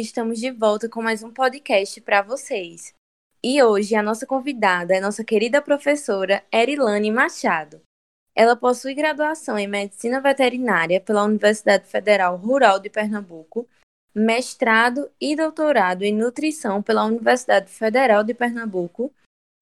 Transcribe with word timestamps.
Estamos 0.00 0.40
de 0.40 0.50
volta 0.50 0.88
com 0.88 1.02
mais 1.02 1.22
um 1.22 1.30
podcast 1.30 2.00
para 2.00 2.22
vocês. 2.22 2.94
E 3.44 3.62
hoje 3.62 3.94
a 3.94 4.02
nossa 4.02 4.26
convidada 4.26 4.96
é 4.96 5.00
nossa 5.00 5.22
querida 5.22 5.60
professora 5.60 6.42
Erilane 6.50 7.10
Machado. 7.10 7.82
Ela 8.34 8.56
possui 8.56 8.94
graduação 8.94 9.58
em 9.58 9.68
Medicina 9.68 10.18
Veterinária 10.18 11.02
pela 11.02 11.22
Universidade 11.22 11.86
Federal 11.86 12.38
Rural 12.38 12.80
de 12.80 12.88
Pernambuco, 12.88 13.68
mestrado 14.14 15.10
e 15.20 15.36
doutorado 15.36 16.02
em 16.02 16.16
Nutrição 16.16 16.82
pela 16.82 17.04
Universidade 17.04 17.70
Federal 17.70 18.24
de 18.24 18.32
Pernambuco 18.32 19.12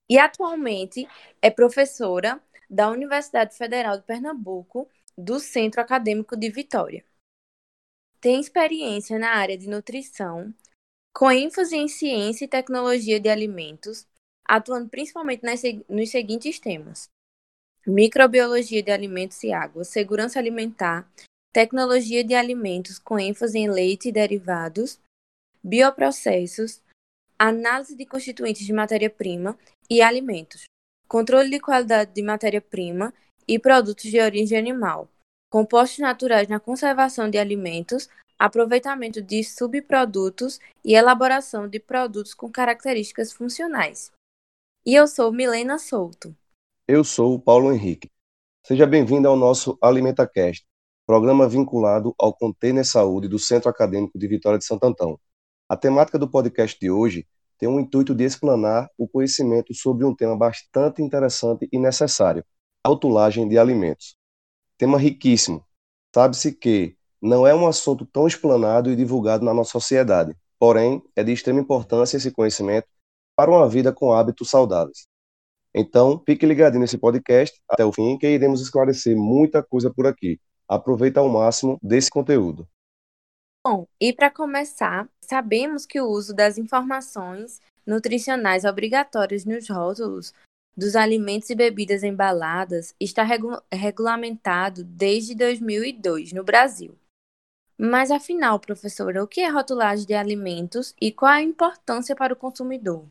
e 0.08 0.20
atualmente 0.20 1.08
é 1.42 1.50
professora 1.50 2.40
da 2.70 2.88
Universidade 2.88 3.56
Federal 3.56 3.96
de 3.96 4.04
Pernambuco 4.04 4.88
do 5.16 5.40
Centro 5.40 5.80
Acadêmico 5.80 6.36
de 6.36 6.48
Vitória. 6.48 7.04
Tem 8.20 8.40
experiência 8.40 9.16
na 9.16 9.30
área 9.30 9.56
de 9.56 9.68
nutrição, 9.68 10.52
com 11.14 11.30
ênfase 11.30 11.76
em 11.76 11.86
ciência 11.86 12.44
e 12.44 12.48
tecnologia 12.48 13.20
de 13.20 13.28
alimentos, 13.28 14.06
atuando 14.44 14.88
principalmente 14.88 15.42
nos 15.88 16.10
seguintes 16.10 16.58
temas: 16.58 17.08
microbiologia 17.86 18.82
de 18.82 18.90
alimentos 18.90 19.42
e 19.44 19.52
água, 19.52 19.84
segurança 19.84 20.38
alimentar, 20.38 21.08
tecnologia 21.52 22.24
de 22.24 22.34
alimentos 22.34 22.98
com 22.98 23.20
ênfase 23.20 23.56
em 23.56 23.70
leite 23.70 24.08
e 24.08 24.12
derivados, 24.12 24.98
bioprocessos, 25.62 26.82
análise 27.38 27.94
de 27.94 28.04
constituintes 28.04 28.66
de 28.66 28.72
matéria-prima 28.72 29.56
e 29.88 30.02
alimentos, 30.02 30.64
controle 31.06 31.50
de 31.50 31.60
qualidade 31.60 32.12
de 32.12 32.22
matéria-prima 32.22 33.14
e 33.46 33.60
produtos 33.60 34.10
de 34.10 34.20
origem 34.20 34.58
animal, 34.58 35.08
compostos 35.50 35.98
naturais 35.98 36.48
na 36.48 36.60
conservação 36.60 37.30
de 37.30 37.38
alimentos, 37.38 38.08
aproveitamento 38.38 39.20
de 39.22 39.42
subprodutos 39.42 40.60
e 40.84 40.94
elaboração 40.94 41.68
de 41.68 41.80
produtos 41.80 42.34
com 42.34 42.50
características 42.50 43.32
funcionais. 43.32 44.12
E 44.84 44.94
eu 44.94 45.06
sou 45.06 45.32
Milena 45.32 45.78
Souto. 45.78 46.34
Eu 46.86 47.02
sou 47.02 47.38
Paulo 47.38 47.72
Henrique. 47.72 48.10
Seja 48.64 48.86
bem-vindo 48.86 49.28
ao 49.28 49.36
nosso 49.36 49.78
AlimentaCast, 49.80 50.64
programa 51.06 51.48
vinculado 51.48 52.14
ao 52.18 52.34
Container 52.34 52.84
Saúde 52.84 53.28
do 53.28 53.38
Centro 53.38 53.70
Acadêmico 53.70 54.18
de 54.18 54.28
Vitória 54.28 54.58
de 54.58 54.64
Santo 54.64 54.84
Antão. 54.84 55.18
A 55.68 55.76
temática 55.76 56.18
do 56.18 56.30
podcast 56.30 56.78
de 56.78 56.90
hoje 56.90 57.26
tem 57.58 57.68
o 57.68 57.80
intuito 57.80 58.14
de 58.14 58.24
explanar 58.24 58.88
o 58.96 59.08
conhecimento 59.08 59.74
sobre 59.74 60.04
um 60.04 60.14
tema 60.14 60.36
bastante 60.36 61.02
interessante 61.02 61.68
e 61.72 61.78
necessário, 61.78 62.44
a 62.84 62.88
rotulagem 62.88 63.48
de 63.48 63.58
alimentos. 63.58 64.17
Tema 64.78 64.96
riquíssimo. 64.96 65.64
Sabe-se 66.14 66.52
que 66.52 66.96
não 67.20 67.44
é 67.44 67.52
um 67.52 67.66
assunto 67.66 68.06
tão 68.06 68.28
explanado 68.28 68.90
e 68.90 68.96
divulgado 68.96 69.44
na 69.44 69.52
nossa 69.52 69.72
sociedade. 69.72 70.36
Porém, 70.56 71.02
é 71.16 71.24
de 71.24 71.32
extrema 71.32 71.60
importância 71.60 72.16
esse 72.16 72.30
conhecimento 72.30 72.86
para 73.36 73.50
uma 73.50 73.68
vida 73.68 73.92
com 73.92 74.12
hábitos 74.12 74.48
saudáveis. 74.48 75.08
Então, 75.74 76.22
fique 76.24 76.46
ligadinho 76.46 76.80
nesse 76.80 76.96
podcast 76.96 77.60
até 77.68 77.84
o 77.84 77.92
fim, 77.92 78.16
que 78.16 78.28
iremos 78.28 78.60
esclarecer 78.60 79.16
muita 79.16 79.62
coisa 79.62 79.92
por 79.92 80.06
aqui. 80.06 80.40
Aproveita 80.68 81.20
ao 81.20 81.28
máximo 81.28 81.76
desse 81.82 82.08
conteúdo. 82.08 82.66
Bom, 83.66 83.86
e 84.00 84.12
para 84.12 84.30
começar, 84.30 85.08
sabemos 85.20 85.84
que 85.84 86.00
o 86.00 86.06
uso 86.06 86.32
das 86.32 86.56
informações 86.56 87.60
nutricionais 87.86 88.64
obrigatórias 88.64 89.44
nos 89.44 89.68
rótulos 89.68 90.32
dos 90.78 90.94
alimentos 90.94 91.50
e 91.50 91.56
bebidas 91.56 92.04
embaladas 92.04 92.94
está 93.00 93.24
regu 93.24 93.60
regulamentado 93.70 94.84
desde 94.84 95.34
2002 95.34 96.32
no 96.32 96.44
Brasil. 96.44 96.96
Mas 97.76 98.12
afinal, 98.12 98.60
professora, 98.60 99.24
o 99.24 99.26
que 99.26 99.40
é 99.40 99.48
rotulagem 99.48 100.06
de 100.06 100.14
alimentos 100.14 100.94
e 101.00 101.10
qual 101.10 101.32
a 101.32 101.42
importância 101.42 102.14
para 102.14 102.32
o 102.32 102.36
consumidor? 102.36 103.04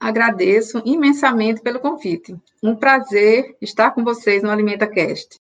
Agradeço 0.00 0.80
imensamente 0.86 1.60
pelo 1.60 1.80
convite. 1.80 2.34
Um 2.62 2.74
prazer 2.74 3.58
estar 3.60 3.90
com 3.90 4.02
vocês 4.02 4.42
no 4.42 4.50
AlimentaCast. 4.50 5.34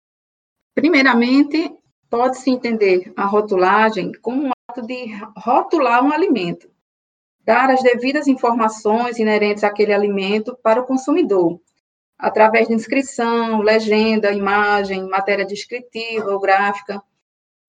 Primeiramente, 0.75 1.71
pode-se 2.09 2.49
entender 2.49 3.13
a 3.15 3.27
rotulagem 3.27 4.13
como 4.23 4.47
um 4.47 4.53
ato 4.71 4.81
de 4.87 5.15
rotular 5.37 6.03
um 6.03 6.13
alimento, 6.13 6.71
dar 7.49 7.71
as 7.71 7.83
devidas 7.83 8.27
informações 8.27 9.19
inerentes 9.19 9.65
àquele 9.65 9.95
alimento 9.95 10.55
para 10.63 10.83
o 10.83 10.85
consumidor, 10.85 11.59
através 12.19 12.69
de 12.69 12.75
inscrição, 12.75 13.63
legenda, 13.63 14.31
imagem, 14.31 15.09
matéria 15.09 15.47
descritiva 15.47 16.31
ou 16.31 16.39
gráfica, 16.39 17.03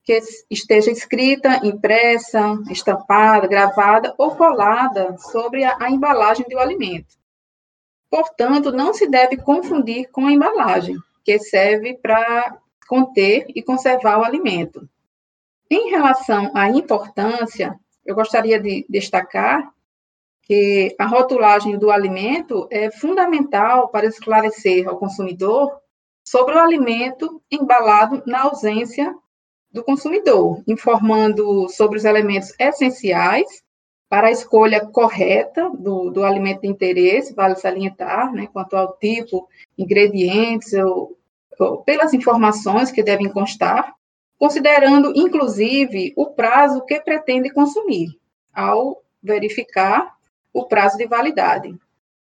que 0.03 0.19
esteja 0.49 0.91
escrita, 0.91 1.65
impressa, 1.65 2.61
estampada, 2.69 3.47
gravada 3.47 4.13
ou 4.17 4.35
colada 4.35 5.15
sobre 5.17 5.63
a, 5.63 5.77
a 5.79 5.89
embalagem 5.89 6.45
do 6.49 6.59
alimento. 6.59 7.15
Portanto, 8.09 8.73
não 8.73 8.93
se 8.93 9.07
deve 9.07 9.37
confundir 9.37 10.09
com 10.11 10.25
a 10.25 10.31
embalagem, 10.33 10.97
que 11.23 11.39
serve 11.39 11.93
para 11.93 12.57
conter 12.85 13.45
e 13.55 13.63
conservar 13.63 14.19
o 14.19 14.25
alimento. 14.25 14.89
Em 15.71 15.89
relação 15.89 16.51
à 16.53 16.67
importância, 16.67 17.79
eu 18.09 18.15
gostaria 18.15 18.59
de 18.59 18.87
destacar 18.89 19.71
que 20.41 20.95
a 20.97 21.05
rotulagem 21.05 21.77
do 21.77 21.91
alimento 21.91 22.67
é 22.71 22.89
fundamental 22.89 23.89
para 23.89 24.07
esclarecer 24.07 24.89
ao 24.89 24.97
consumidor 24.97 25.79
sobre 26.27 26.55
o 26.55 26.59
alimento 26.59 27.39
embalado 27.51 28.23
na 28.25 28.45
ausência 28.45 29.15
do 29.71 29.83
consumidor, 29.83 30.63
informando 30.67 31.69
sobre 31.69 31.99
os 31.99 32.03
elementos 32.03 32.51
essenciais 32.59 33.63
para 34.09 34.29
a 34.29 34.31
escolha 34.31 34.83
correta 34.87 35.69
do, 35.69 36.09
do 36.09 36.23
alimento 36.23 36.61
de 36.61 36.67
interesse, 36.67 37.35
vale 37.35 37.57
salientar, 37.57 38.33
né, 38.33 38.47
quanto 38.51 38.75
ao 38.75 38.97
tipo, 38.97 39.47
ingredientes, 39.77 40.73
ou, 40.73 41.15
ou, 41.59 41.83
pelas 41.83 42.11
informações 42.11 42.91
que 42.91 43.03
devem 43.03 43.29
constar, 43.29 43.93
considerando, 44.39 45.11
inclusive, 45.15 46.13
o 46.15 46.27
prazo 46.27 46.85
que 46.85 46.99
pretende 47.01 47.49
consumir, 47.49 48.17
ao 48.53 49.03
verificar 49.21 50.15
o 50.53 50.65
prazo 50.65 50.97
de 50.97 51.05
validade, 51.05 51.77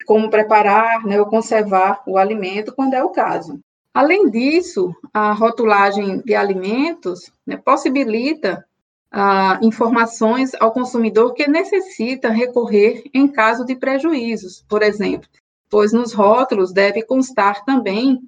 como 0.06 0.30
preparar 0.30 1.06
né, 1.06 1.20
ou 1.20 1.28
conservar 1.28 2.02
o 2.08 2.18
alimento, 2.18 2.74
quando 2.74 2.96
é 2.96 3.04
o 3.04 3.10
caso. 3.10 3.60
Além 3.94 4.30
disso, 4.30 4.96
a 5.14 5.32
rotulagem 5.32 6.22
de 6.22 6.34
alimentos 6.34 7.32
né, 7.46 7.56
possibilita 7.56 8.66
ah, 9.12 9.60
informações 9.62 10.54
ao 10.60 10.72
consumidor 10.72 11.34
que 11.34 11.48
necessita 11.48 12.30
recorrer 12.30 13.04
em 13.14 13.28
caso 13.28 13.66
de 13.66 13.76
prejuízos, 13.76 14.66
por 14.68 14.82
exemplo, 14.82 15.28
pois 15.70 15.94
nos 15.94 16.14
rótulos 16.14 16.72
deve 16.72 17.04
constar 17.04 17.64
também 17.66 18.22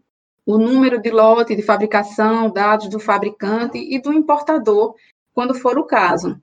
o 0.45 0.57
número 0.57 1.01
de 1.01 1.09
lote 1.09 1.55
de 1.55 1.61
fabricação, 1.61 2.51
dados 2.51 2.89
do 2.89 2.99
fabricante 2.99 3.77
e 3.77 3.99
do 4.01 4.11
importador, 4.13 4.95
quando 5.33 5.55
for 5.55 5.77
o 5.77 5.85
caso. 5.85 6.41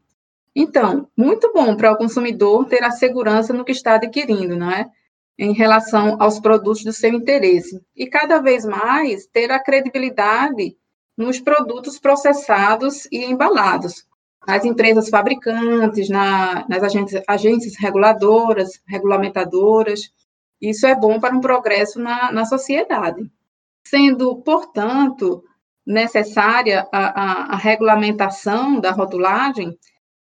Então, 0.54 1.08
muito 1.16 1.52
bom 1.52 1.76
para 1.76 1.92
o 1.92 1.96
consumidor 1.96 2.66
ter 2.66 2.82
a 2.82 2.90
segurança 2.90 3.52
no 3.52 3.64
que 3.64 3.72
está 3.72 3.94
adquirindo, 3.94 4.56
não 4.56 4.70
é? 4.70 4.90
em 5.40 5.54
relação 5.54 6.18
aos 6.20 6.38
produtos 6.38 6.84
do 6.84 6.92
seu 6.92 7.14
interesse. 7.14 7.82
E 7.96 8.06
cada 8.06 8.42
vez 8.42 8.62
mais 8.62 9.26
ter 9.26 9.50
a 9.50 9.58
credibilidade 9.58 10.76
nos 11.16 11.40
produtos 11.40 11.98
processados 11.98 13.06
e 13.10 13.24
embalados. 13.24 14.04
Nas 14.46 14.66
empresas 14.66 15.08
fabricantes, 15.08 16.10
na, 16.10 16.66
nas 16.68 16.82
agências, 16.82 17.22
agências 17.26 17.74
reguladoras, 17.78 18.82
regulamentadoras. 18.86 20.12
Isso 20.60 20.86
é 20.86 20.94
bom 20.94 21.18
para 21.18 21.34
um 21.34 21.40
progresso 21.40 21.98
na, 21.98 22.30
na 22.30 22.44
sociedade. 22.44 23.22
Sendo, 23.84 24.36
portanto, 24.36 25.42
necessária 25.86 26.86
a, 26.92 26.98
a, 26.98 27.32
a 27.54 27.56
regulamentação 27.56 28.80
da 28.80 28.92
rotulagem 28.92 29.76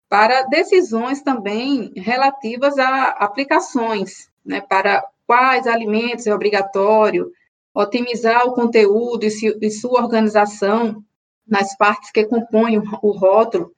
para 0.09 0.43
decisões 0.43 1.23
também 1.23 1.93
relativas 1.97 2.79
a 2.79 3.09
aplicações, 3.11 4.31
né, 4.45 4.61
para 4.61 5.03
quais 5.27 5.67
alimentos 5.67 6.27
é 6.27 6.35
obrigatório, 6.35 7.31
otimizar 7.75 8.47
o 8.47 8.53
conteúdo 8.53 9.25
e, 9.25 9.31
se, 9.31 9.57
e 9.61 9.71
sua 9.71 10.03
organização 10.03 11.03
nas 11.47 11.77
partes 11.77 12.11
que 12.11 12.25
compõem 12.25 12.79
o, 12.79 13.11
rótulo, 13.13 13.73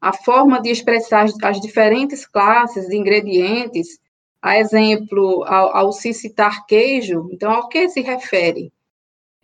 a 0.00 0.12
forma 0.12 0.60
de 0.60 0.70
expressar 0.70 1.26
as 1.42 1.60
diferentes 1.60 2.26
classes 2.26 2.86
de 2.88 2.96
ingredientes, 2.96 3.98
a 4.40 4.58
exemplo, 4.58 5.42
ao, 5.44 5.76
ao 5.76 5.92
se 5.92 6.12
citar 6.12 6.66
queijo, 6.66 7.28
então, 7.32 7.50
ao 7.50 7.68
que 7.68 7.88
se 7.88 8.00
refere? 8.00 8.72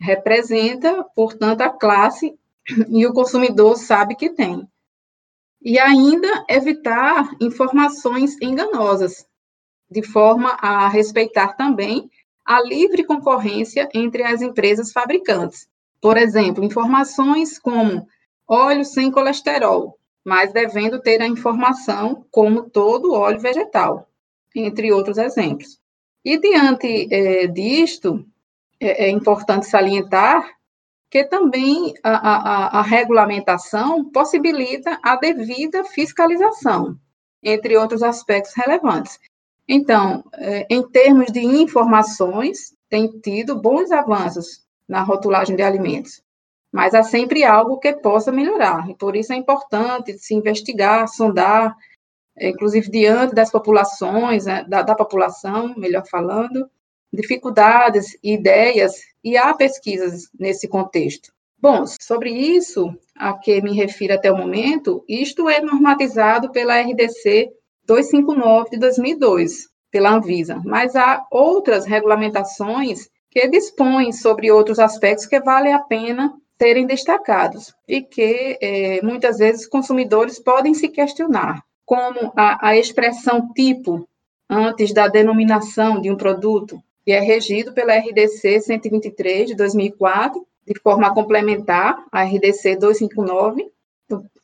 Representa, 0.01 1.03
portanto, 1.15 1.61
a 1.61 1.69
classe 1.69 2.35
e 2.89 3.05
o 3.05 3.13
consumidor 3.13 3.77
sabe 3.77 4.15
que 4.15 4.29
tem. 4.29 4.67
E 5.61 5.77
ainda 5.77 6.43
evitar 6.49 7.29
informações 7.39 8.35
enganosas, 8.41 9.27
de 9.89 10.01
forma 10.01 10.57
a 10.59 10.87
respeitar 10.87 11.53
também 11.55 12.09
a 12.43 12.61
livre 12.61 13.03
concorrência 13.03 13.87
entre 13.93 14.23
as 14.23 14.41
empresas 14.41 14.91
fabricantes. 14.91 15.67
Por 16.01 16.17
exemplo, 16.17 16.63
informações 16.63 17.59
como 17.59 18.07
óleo 18.47 18.83
sem 18.83 19.11
colesterol, 19.11 19.99
mas 20.25 20.51
devendo 20.51 20.99
ter 20.99 21.21
a 21.21 21.27
informação 21.27 22.25
como 22.31 22.69
todo 22.69 23.13
óleo 23.13 23.39
vegetal, 23.39 24.09
entre 24.55 24.91
outros 24.91 25.19
exemplos. 25.19 25.79
E 26.25 26.39
diante 26.39 27.07
é, 27.13 27.47
disto, 27.47 28.25
é, 28.81 29.05
é, 29.05 29.09
importante 29.09 29.67
salientar 29.67 30.43
que 31.09 31.23
também 31.25 31.93
a, 32.01 32.11
a, 32.11 32.79
a 32.79 32.81
regulamentação 32.81 34.03
possibilita 34.05 34.97
a 35.03 35.17
devida 35.17 35.83
fiscalização, 35.83 36.97
entre 37.43 37.77
outros 37.77 38.01
aspectos 38.01 38.53
relevantes. 38.55 39.19
Então, 39.67 40.23
é, 40.33 40.65
em 40.69 40.81
termos 40.81 41.31
de 41.31 41.41
informações, 41.41 42.73
tem 42.89 43.07
tido 43.19 43.61
bons 43.61 43.91
avanços 43.91 44.65
na 44.87 45.03
rotulagem 45.03 45.55
de 45.55 45.61
alimentos, 45.61 46.23
mas 46.71 46.93
há 46.93 47.03
sempre 47.03 47.43
algo 47.43 47.77
que 47.77 47.93
possa 47.93 48.31
melhorar, 48.31 48.89
e 48.89 48.95
por 48.95 49.15
isso 49.15 49.31
é 49.31 49.35
importante 49.35 50.17
se 50.17 50.33
investigar, 50.33 51.07
sondar, 51.07 51.75
é, 52.37 52.49
inclusive 52.49 52.89
diante 52.89 53.35
das 53.35 53.51
populações, 53.51 54.45
né, 54.45 54.63
da, 54.63 54.81
da 54.81 54.95
população, 54.95 55.75
melhor 55.77 56.05
falando, 56.09 56.69
dificuldades, 57.11 58.17
ideias, 58.23 58.93
e 59.23 59.37
há 59.37 59.53
pesquisas 59.53 60.29
nesse 60.37 60.67
contexto. 60.67 61.31
Bom, 61.59 61.85
sobre 61.85 62.31
isso 62.31 62.91
a 63.15 63.33
que 63.33 63.61
me 63.61 63.73
refiro 63.73 64.15
até 64.15 64.31
o 64.31 64.37
momento, 64.37 65.03
isto 65.07 65.47
é 65.47 65.61
normatizado 65.61 66.51
pela 66.51 66.81
RDC 66.81 67.51
259 67.85 68.71
de 68.71 68.77
2002, 68.77 69.69
pela 69.91 70.11
Anvisa, 70.11 70.61
mas 70.65 70.95
há 70.95 71.23
outras 71.29 71.85
regulamentações 71.85 73.09
que 73.29 73.47
dispõem 73.47 74.11
sobre 74.11 74.51
outros 74.51 74.79
aspectos 74.79 75.25
que 75.25 75.39
vale 75.39 75.71
a 75.71 75.79
pena 75.79 76.33
serem 76.59 76.85
destacados 76.85 77.73
e 77.87 78.01
que 78.01 78.57
é, 78.61 79.01
muitas 79.03 79.37
vezes 79.37 79.67
consumidores 79.67 80.39
podem 80.39 80.73
se 80.73 80.89
questionar, 80.89 81.63
como 81.85 82.31
a, 82.35 82.69
a 82.69 82.77
expressão 82.77 83.51
tipo 83.53 84.07
antes 84.49 84.93
da 84.93 85.07
denominação 85.07 86.01
de 86.01 86.11
um 86.11 86.15
produto, 86.15 86.81
que 87.03 87.11
é 87.11 87.19
regido 87.19 87.73
pela 87.73 87.95
RDC 87.95 88.61
123 88.61 89.49
de 89.49 89.55
2004, 89.55 90.45
de 90.65 90.79
forma 90.79 91.13
complementar 91.13 92.03
à 92.11 92.23
RDC 92.23 92.75
259. 92.75 93.71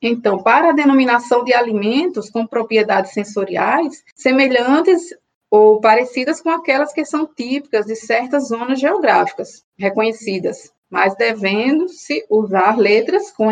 Então, 0.01 0.41
para 0.41 0.69
a 0.69 0.73
denominação 0.73 1.43
de 1.43 1.53
alimentos 1.53 2.29
com 2.29 2.47
propriedades 2.47 3.11
sensoriais 3.11 4.03
semelhantes 4.15 5.13
ou 5.49 5.79
parecidas 5.79 6.41
com 6.41 6.49
aquelas 6.49 6.93
que 6.93 7.05
são 7.05 7.25
típicas 7.25 7.85
de 7.85 7.95
certas 7.95 8.49
zonas 8.49 8.79
geográficas 8.79 9.63
reconhecidas, 9.77 10.71
mas 10.89 11.15
devendo-se 11.15 12.25
usar 12.29 12.77
letras 12.77 13.31
com 13.31 13.51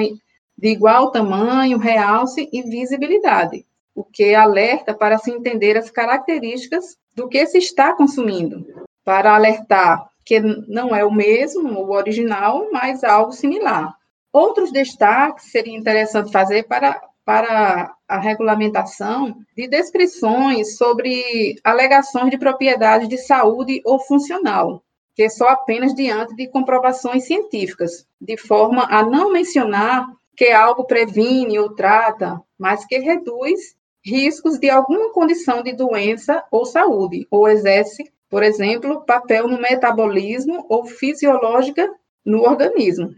de 0.58 0.70
igual 0.70 1.12
tamanho, 1.12 1.78
realce 1.78 2.50
e 2.52 2.62
visibilidade, 2.62 3.66
o 3.94 4.04
que 4.04 4.34
alerta 4.34 4.94
para 4.94 5.18
se 5.18 5.32
entender 5.32 5.78
as 5.78 5.90
características 5.92 6.98
do 7.14 7.28
que 7.28 7.46
se 7.46 7.58
está 7.58 7.94
consumindo, 7.94 8.85
para 9.06 9.36
alertar 9.36 10.10
que 10.26 10.40
não 10.40 10.94
é 10.94 11.06
o 11.06 11.14
mesmo, 11.14 11.80
o 11.80 11.92
original, 11.92 12.68
mas 12.74 13.04
algo 13.04 13.32
similar. 13.32 13.96
Outros 14.34 14.72
destaques 14.72 15.52
seria 15.52 15.78
interessante 15.78 16.32
fazer 16.32 16.64
para, 16.64 17.00
para 17.24 17.94
a 18.08 18.20
regulamentação 18.20 19.38
de 19.56 19.68
descrições 19.68 20.78
sobre 20.78 21.56
alegações 21.64 22.32
de 22.32 22.40
propriedade 22.40 23.08
de 23.08 23.20
saúde 23.20 23.82
ou 23.86 24.00
funcional, 24.00 24.84
que 25.16 25.30
só 25.30 25.50
apenas 25.50 25.94
diante 25.94 26.36
de 26.36 26.48
comprovações 26.48 27.26
científicas, 27.26 28.06
de 28.20 28.36
forma 28.36 28.88
a 28.90 29.04
não 29.04 29.32
mencionar 29.32 30.08
que 30.36 30.50
algo 30.52 30.86
previne 30.86 31.58
ou 31.60 31.74
trata, 31.74 32.42
mas 32.58 32.84
que 32.86 32.98
reduz 32.98 33.76
riscos 34.04 34.60
de 34.60 34.70
alguma 34.70 35.12
condição 35.12 35.64
de 35.64 35.72
doença 35.72 36.44
ou 36.52 36.66
saúde, 36.66 37.28
ou 37.32 37.48
exerce 37.48 38.12
por 38.30 38.44
exemplo, 38.44 39.06
papel 39.06 39.48
no 39.48 39.60
metabolismo 39.60 40.66
ou 40.70 40.86
fisiológica 40.86 41.90
no 42.26 42.42
organismo, 42.42 43.10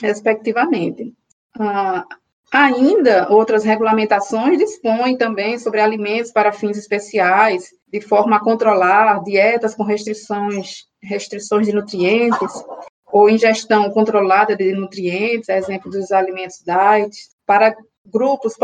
respectivamente. 0.00 1.14
Ah, 1.58 2.04
ainda, 2.52 3.30
outras 3.30 3.64
regulamentações 3.64 4.58
dispõem 4.58 5.16
também 5.16 5.58
sobre 5.58 5.80
alimentos 5.80 6.32
para 6.32 6.52
fins 6.52 6.76
especiais, 6.76 7.70
de 7.88 8.00
forma 8.00 8.36
a 8.36 8.40
controlar 8.40 9.22
dietas 9.22 9.74
com 9.74 9.84
restrições, 9.84 10.84
restrições 11.02 11.66
de 11.66 11.72
nutrientes, 11.72 12.64
ou 13.06 13.30
ingestão 13.30 13.90
controlada 13.90 14.56
de 14.56 14.72
nutrientes, 14.74 15.48
exemplo 15.48 15.90
dos 15.90 16.10
alimentos 16.10 16.58
diet, 16.64 17.16
para 17.46 17.74
grupos 18.04 18.54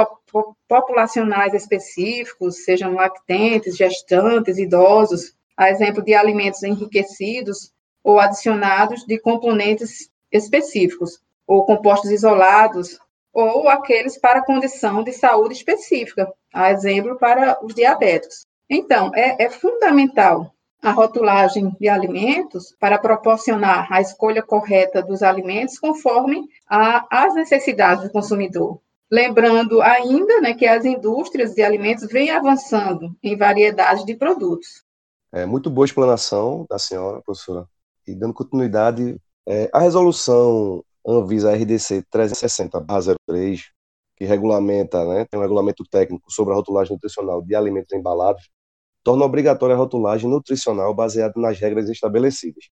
populacionais 0.69 1.55
específicos, 1.55 2.65
sejam 2.65 2.95
lactentes, 2.95 3.77
gestantes, 3.77 4.59
idosos, 4.59 5.35
a 5.57 5.71
exemplo 5.71 6.03
de 6.03 6.15
alimentos 6.15 6.63
enriquecidos 6.63 7.73
ou 8.03 8.19
adicionados 8.19 9.05
de 9.07 9.19
componentes 9.19 10.11
específicos, 10.31 11.21
ou 11.47 11.65
compostos 11.65 12.11
isolados, 12.11 12.99
ou 13.33 13.69
aqueles 13.69 14.19
para 14.19 14.45
condição 14.45 15.03
de 15.03 15.13
saúde 15.13 15.55
específica, 15.55 16.33
a 16.53 16.71
exemplo 16.71 17.17
para 17.19 17.59
os 17.65 17.75
diabéticos. 17.75 18.47
Então, 18.69 19.11
é, 19.15 19.45
é 19.45 19.51
fundamental 19.51 20.53
a 20.83 20.91
rotulagem 20.91 21.71
de 21.79 21.89
alimentos 21.89 22.75
para 22.79 22.99
proporcionar 22.99 23.87
a 23.93 24.01
escolha 24.01 24.43
correta 24.43 25.01
dos 25.01 25.23
alimentos 25.23 25.79
conforme 25.79 26.49
a, 26.69 27.07
as 27.09 27.35
necessidades 27.35 28.03
do 28.03 28.11
consumidor. 28.11 28.81
Lembrando 29.11 29.81
ainda 29.81 30.41
né, 30.41 30.55
que 30.55 30.67
as 30.67 30.85
indústrias 30.85 31.55
de 31.55 31.63
alimentos 31.63 32.09
vêm 32.09 32.31
avançando 32.31 33.15
em 33.23 33.37
variedade 33.37 34.05
de 34.05 34.17
produtos. 34.17 34.83
É, 35.33 35.47
muito 35.47 35.71
boa 35.71 35.85
explanação 35.87 36.67
da 36.69 36.79
senhora, 36.79 37.23
professora. 37.23 37.67
E 38.07 38.15
dando 38.15 38.35
continuidade, 38.35 39.19
é, 39.47 39.71
a 39.73 39.81
resolução 39.81 40.85
Anvisa 41.07 41.53
RDC 41.55 42.05
360-03, 42.13 43.63
que 44.17 44.25
regulamenta, 44.27 45.05
né, 45.07 45.25
tem 45.25 45.41
um 45.41 45.43
regulamento 45.43 45.85
técnico 45.91 46.31
sobre 46.31 46.53
a 46.53 46.57
rotulagem 46.57 46.93
nutricional 46.93 47.43
de 47.43 47.55
alimentos 47.55 47.93
embalados, 47.93 48.51
torna 49.03 49.25
obrigatória 49.25 49.75
a 49.75 49.79
rotulagem 49.79 50.29
nutricional 50.29 50.95
baseada 50.95 51.35
nas 51.37 51.59
regras 51.59 51.89
estabelecidas. 51.89 52.69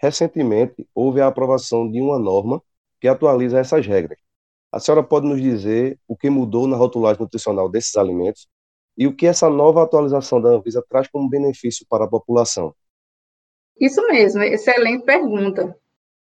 Recentemente, 0.00 0.86
houve 0.94 1.20
a 1.20 1.26
aprovação 1.26 1.90
de 1.90 2.00
uma 2.00 2.18
norma 2.18 2.62
que 3.00 3.08
atualiza 3.08 3.58
essas 3.58 3.86
regras. 3.86 4.18
A 4.72 4.78
senhora 4.78 5.02
pode 5.02 5.26
nos 5.26 5.40
dizer 5.40 5.98
o 6.06 6.16
que 6.16 6.30
mudou 6.30 6.66
na 6.66 6.76
rotulagem 6.76 7.20
nutricional 7.20 7.68
desses 7.68 7.96
alimentos 7.96 8.46
e 8.96 9.06
o 9.06 9.14
que 9.14 9.26
essa 9.26 9.50
nova 9.50 9.82
atualização 9.82 10.40
da 10.40 10.50
Anvisa 10.50 10.84
traz 10.88 11.08
como 11.08 11.28
benefício 11.28 11.86
para 11.88 12.04
a 12.04 12.08
população? 12.08 12.74
Isso 13.78 14.04
mesmo, 14.06 14.42
excelente 14.42 15.04
pergunta. 15.04 15.76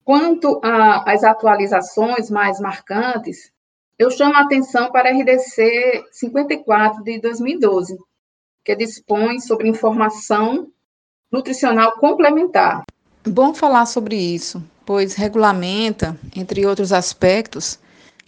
Quanto 0.04 0.60
às 0.64 1.24
atualizações 1.24 2.30
mais 2.30 2.60
marcantes, 2.60 3.52
eu 3.98 4.10
chamo 4.12 4.36
a 4.36 4.42
atenção 4.42 4.92
para 4.92 5.10
a 5.10 5.12
RDC 5.12 6.06
54 6.12 7.04
de 7.04 7.20
2012, 7.20 7.98
que 8.64 8.76
dispõe 8.76 9.40
sobre 9.40 9.68
informação 9.68 10.72
nutricional 11.32 11.94
complementar. 11.94 12.84
Bom 13.28 13.54
falar 13.54 13.86
sobre 13.86 14.16
isso, 14.16 14.64
pois 14.86 15.16
regulamenta, 15.16 16.18
entre 16.36 16.66
outros 16.66 16.94
aspectos, 16.94 17.80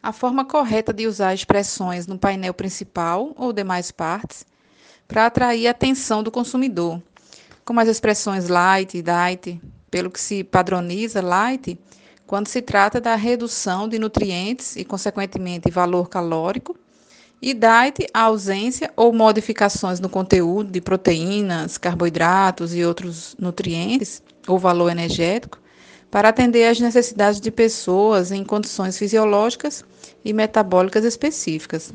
a 0.01 0.11
forma 0.11 0.43
correta 0.43 0.91
de 0.91 1.05
usar 1.05 1.33
expressões 1.33 2.07
no 2.07 2.17
painel 2.17 2.53
principal 2.53 3.33
ou 3.35 3.53
demais 3.53 3.91
partes 3.91 4.45
para 5.07 5.25
atrair 5.25 5.67
a 5.67 5.71
atenção 5.71 6.23
do 6.23 6.31
consumidor, 6.31 7.01
como 7.63 7.79
as 7.79 7.87
expressões 7.87 8.47
light 8.47 8.97
e 8.97 9.01
diet, 9.01 9.61
pelo 9.89 10.09
que 10.09 10.19
se 10.19 10.43
padroniza 10.43 11.21
light 11.21 11.77
quando 12.25 12.47
se 12.47 12.61
trata 12.61 13.01
da 13.01 13.13
redução 13.15 13.89
de 13.89 13.99
nutrientes 13.99 14.77
e, 14.77 14.85
consequentemente, 14.85 15.69
valor 15.69 16.07
calórico, 16.07 16.77
e 17.41 17.53
diet, 17.53 18.07
a 18.13 18.21
ausência 18.21 18.93
ou 18.95 19.11
modificações 19.11 19.99
no 19.99 20.07
conteúdo 20.07 20.71
de 20.71 20.79
proteínas, 20.79 21.77
carboidratos 21.77 22.73
e 22.73 22.85
outros 22.85 23.35
nutrientes 23.37 24.23
ou 24.47 24.57
valor 24.57 24.89
energético, 24.89 25.59
para 26.11 26.27
atender 26.27 26.67
às 26.67 26.79
necessidades 26.79 27.39
de 27.39 27.49
pessoas 27.49 28.31
em 28.31 28.43
condições 28.43 28.97
fisiológicas 28.97 29.85
e 30.23 30.33
metabólicas 30.33 31.05
específicas. 31.05 31.93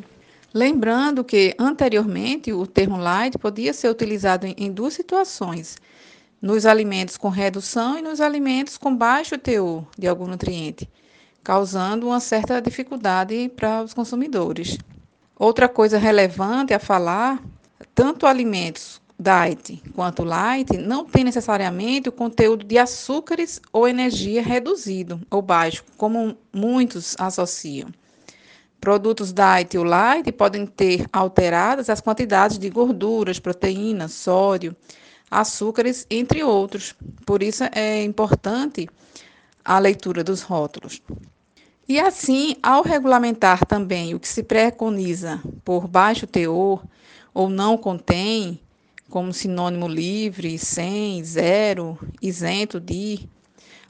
Lembrando 0.54 1.22
que, 1.22 1.54
anteriormente, 1.58 2.50
o 2.50 2.66
termo 2.66 2.96
light 2.96 3.36
podia 3.36 3.74
ser 3.74 3.90
utilizado 3.90 4.46
em 4.46 4.72
duas 4.72 4.94
situações: 4.94 5.76
nos 6.40 6.64
alimentos 6.64 7.18
com 7.18 7.28
redução 7.28 7.98
e 7.98 8.02
nos 8.02 8.22
alimentos 8.22 8.78
com 8.78 8.96
baixo 8.96 9.36
teor 9.36 9.86
de 9.98 10.08
algum 10.08 10.26
nutriente, 10.26 10.90
causando 11.44 12.06
uma 12.06 12.20
certa 12.20 12.60
dificuldade 12.62 13.50
para 13.54 13.82
os 13.82 13.92
consumidores. 13.92 14.78
Outra 15.38 15.68
coisa 15.68 15.98
relevante 15.98 16.72
a 16.72 16.78
falar: 16.78 17.38
tanto 17.94 18.26
alimentos 18.26 18.98
diet 19.18 19.82
quanto 19.94 20.22
light 20.24 20.76
não 20.76 21.04
têm 21.04 21.24
necessariamente 21.24 22.08
o 22.08 22.12
conteúdo 22.12 22.64
de 22.64 22.78
açúcares 22.78 23.60
ou 23.72 23.88
energia 23.88 24.42
reduzido 24.42 25.20
ou 25.30 25.40
baixo, 25.40 25.84
como 25.96 26.36
muitos 26.52 27.16
associam. 27.18 27.88
Produtos 28.80 29.32
diet 29.32 29.76
ou 29.78 29.84
light 29.84 30.30
podem 30.32 30.66
ter 30.66 31.06
alteradas 31.12 31.88
as 31.88 32.00
quantidades 32.00 32.58
de 32.58 32.68
gorduras, 32.68 33.38
proteínas, 33.38 34.12
sódio, 34.12 34.76
açúcares, 35.30 36.06
entre 36.10 36.44
outros. 36.44 36.94
Por 37.24 37.42
isso 37.42 37.64
é 37.72 38.02
importante 38.02 38.88
a 39.64 39.78
leitura 39.78 40.22
dos 40.22 40.42
rótulos. 40.42 41.02
E 41.88 41.98
assim, 42.00 42.56
ao 42.62 42.82
regulamentar 42.82 43.64
também 43.64 44.14
o 44.14 44.20
que 44.20 44.28
se 44.28 44.42
preconiza 44.42 45.40
por 45.64 45.86
baixo 45.86 46.26
teor 46.26 46.84
ou 47.32 47.48
não 47.48 47.76
contém, 47.78 48.60
como 49.10 49.32
sinônimo 49.32 49.88
livre, 49.88 50.58
sem, 50.58 51.22
zero, 51.24 51.98
isento 52.20 52.80
de, 52.80 53.28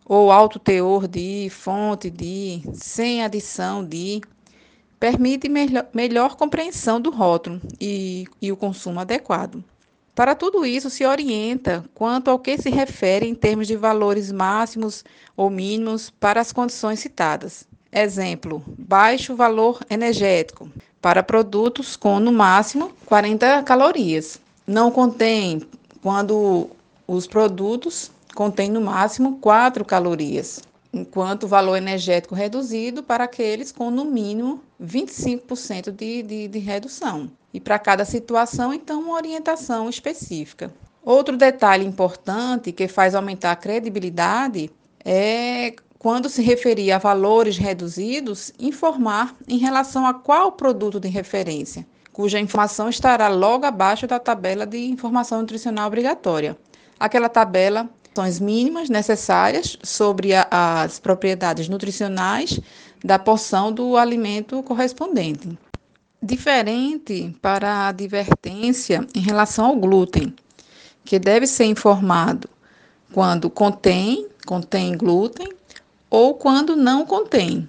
ou 0.04 0.30
alto 0.30 0.58
teor 0.58 1.08
de, 1.08 1.48
fonte 1.50 2.10
de, 2.10 2.62
sem 2.74 3.24
adição 3.24 3.84
de, 3.84 4.20
permite 5.00 5.48
melhor, 5.48 5.86
melhor 5.92 6.36
compreensão 6.36 7.00
do 7.00 7.10
rótulo 7.10 7.60
e, 7.80 8.26
e 8.40 8.52
o 8.52 8.56
consumo 8.56 9.00
adequado. 9.00 9.62
Para 10.14 10.34
tudo 10.34 10.64
isso, 10.64 10.88
se 10.88 11.04
orienta 11.04 11.84
quanto 11.94 12.30
ao 12.30 12.38
que 12.38 12.56
se 12.56 12.70
refere 12.70 13.26
em 13.28 13.34
termos 13.34 13.66
de 13.66 13.76
valores 13.76 14.32
máximos 14.32 15.04
ou 15.36 15.50
mínimos 15.50 16.08
para 16.08 16.40
as 16.40 16.52
condições 16.52 17.00
citadas. 17.00 17.68
Exemplo: 17.92 18.64
baixo 18.78 19.36
valor 19.36 19.80
energético 19.90 20.70
para 21.02 21.22
produtos 21.22 21.96
com 21.96 22.18
no 22.18 22.32
máximo 22.32 22.92
40 23.04 23.62
calorias. 23.64 24.40
Não 24.66 24.90
contém 24.90 25.62
quando 26.02 26.68
os 27.06 27.26
produtos 27.26 28.10
contêm 28.34 28.70
no 28.70 28.80
máximo 28.80 29.38
4 29.38 29.84
calorias 29.84 30.60
enquanto 30.96 31.44
o 31.44 31.48
valor 31.48 31.76
energético 31.76 32.34
reduzido 32.34 33.02
para 33.02 33.24
aqueles 33.24 33.70
com 33.70 33.90
no 33.90 34.04
mínimo 34.04 34.62
25% 34.82 35.90
de, 35.90 36.22
de, 36.22 36.48
de 36.48 36.58
redução. 36.58 37.30
E 37.52 37.60
para 37.60 37.78
cada 37.78 38.04
situação, 38.04 38.72
então, 38.72 39.02
uma 39.02 39.14
orientação 39.14 39.88
específica. 39.88 40.72
Outro 41.02 41.36
detalhe 41.36 41.84
importante 41.84 42.72
que 42.72 42.88
faz 42.88 43.14
aumentar 43.14 43.52
a 43.52 43.56
credibilidade 43.56 44.70
é 45.04 45.74
quando 45.98 46.28
se 46.28 46.42
referir 46.42 46.92
a 46.92 46.98
valores 46.98 47.56
reduzidos, 47.56 48.52
informar 48.58 49.34
em 49.48 49.58
relação 49.58 50.06
a 50.06 50.14
qual 50.14 50.52
produto 50.52 51.00
de 51.00 51.08
referência, 51.08 51.86
cuja 52.16 52.40
informação 52.40 52.88
estará 52.88 53.28
logo 53.28 53.66
abaixo 53.66 54.06
da 54.06 54.18
tabela 54.18 54.66
de 54.66 54.78
informação 54.88 55.42
nutricional 55.42 55.86
obrigatória. 55.86 56.56
Aquela 56.98 57.28
tabela 57.28 57.90
mínimas 58.40 58.88
necessárias 58.88 59.76
sobre 59.82 60.32
a, 60.32 60.48
as 60.50 60.98
propriedades 60.98 61.68
nutricionais 61.68 62.58
da 63.04 63.18
porção 63.18 63.70
do 63.70 63.98
alimento 63.98 64.62
correspondente. 64.62 65.58
Diferente 66.22 67.36
para 67.42 67.70
a 67.70 67.88
advertência 67.88 69.06
em 69.14 69.20
relação 69.20 69.66
ao 69.66 69.76
glúten, 69.76 70.34
que 71.04 71.18
deve 71.18 71.46
ser 71.46 71.66
informado 71.66 72.48
quando 73.12 73.50
contém, 73.50 74.26
contém 74.46 74.96
glúten, 74.96 75.52
ou 76.08 76.32
quando 76.32 76.74
não 76.74 77.04
contém, 77.04 77.68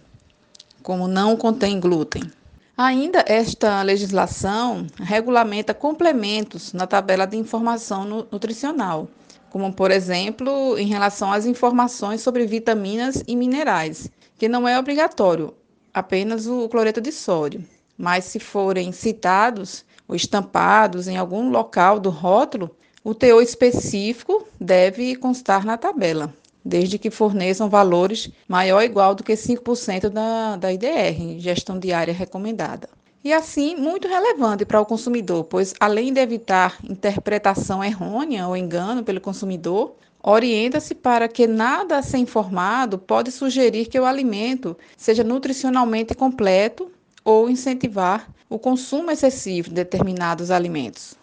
como 0.82 1.06
não 1.06 1.36
contém 1.36 1.82
glúten. 1.82 2.37
Ainda 2.79 3.25
esta 3.27 3.81
legislação 3.81 4.86
regulamenta 5.00 5.74
complementos 5.74 6.74
na 6.74 6.86
tabela 6.86 7.25
de 7.25 7.36
informação 7.36 8.05
nutricional, 8.31 9.07
como 9.50 9.74
por 9.74 9.89
exemplo 9.89 10.77
em 10.77 10.86
relação 10.86 11.34
às 11.34 11.48
informações 11.48 12.22
sobre 12.22 12.46
vitaminas 12.46 13.24
e 13.27 13.36
minerais, 13.36 14.12
que 14.38 14.48
não 14.48 14.67
é 14.67 14.77
obrigatório, 14.77 15.55
apenas 15.91 16.46
o 16.46 16.69
cloreto 16.69 17.01
de 17.01 17.12
sódio. 17.12 17.65
Mas 17.98 18.25
se 18.25 18.39
forem 18.39 18.91
citados 18.91 19.84
ou 20.07 20.15
estampados 20.15 21.07
em 21.07 21.17
algum 21.17 21.50
local 21.50 22.00
do 22.00 22.12
rótulo, 22.12 22.69
o 23.03 23.15
teor 23.15 23.41
específico 23.41 24.48
deve 24.62 25.15
constar 25.15 25.65
na 25.65 25.77
tabela, 25.77 26.31
desde 26.68 27.00
que 27.00 27.10
forneçam 27.10 27.70
valores 27.70 28.30
maior 28.48 28.78
ou 28.78 28.84
igual 28.84 29.16
do 29.16 29.24
que 29.24 29.34
5% 29.34 30.10
da, 30.10 30.56
da 30.56 30.74
IDR, 30.74 31.40
gestão 31.40 31.80
diária 31.80 32.14
recomendada 32.14 32.90
e 33.28 33.34
assim 33.34 33.76
muito 33.76 34.08
relevante 34.08 34.66
para 34.66 34.80
o 34.80 34.86
consumidor, 34.86 35.44
pois 35.44 35.74
além 35.82 36.14
de 36.14 36.22
evitar 36.22 36.78
interpretação 36.84 37.84
errônea 37.84 38.48
ou 38.48 38.56
engano 38.56 39.04
pelo 39.04 39.20
consumidor, 39.20 39.98
orienta-se 40.24 40.96
para 40.96 41.28
que 41.28 41.46
nada 41.46 41.98
a 41.98 42.02
ser 42.02 42.20
informado 42.20 42.98
pode 42.98 43.32
sugerir 43.32 43.88
que 43.88 44.00
o 44.00 44.06
alimento 44.06 44.78
seja 44.96 45.26
nutricionalmente 45.26 46.16
completo 46.16 46.90
ou 47.24 47.50
incentivar 47.50 48.32
o 48.50 48.58
consumo 48.58 49.12
excessivo 49.12 49.68
de 49.68 49.76
determinados 49.76 50.50
alimentos. 50.50 51.16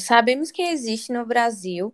Sabemos 0.00 0.50
que 0.50 0.62
existe 0.62 1.12
no 1.12 1.26
Brasil 1.26 1.92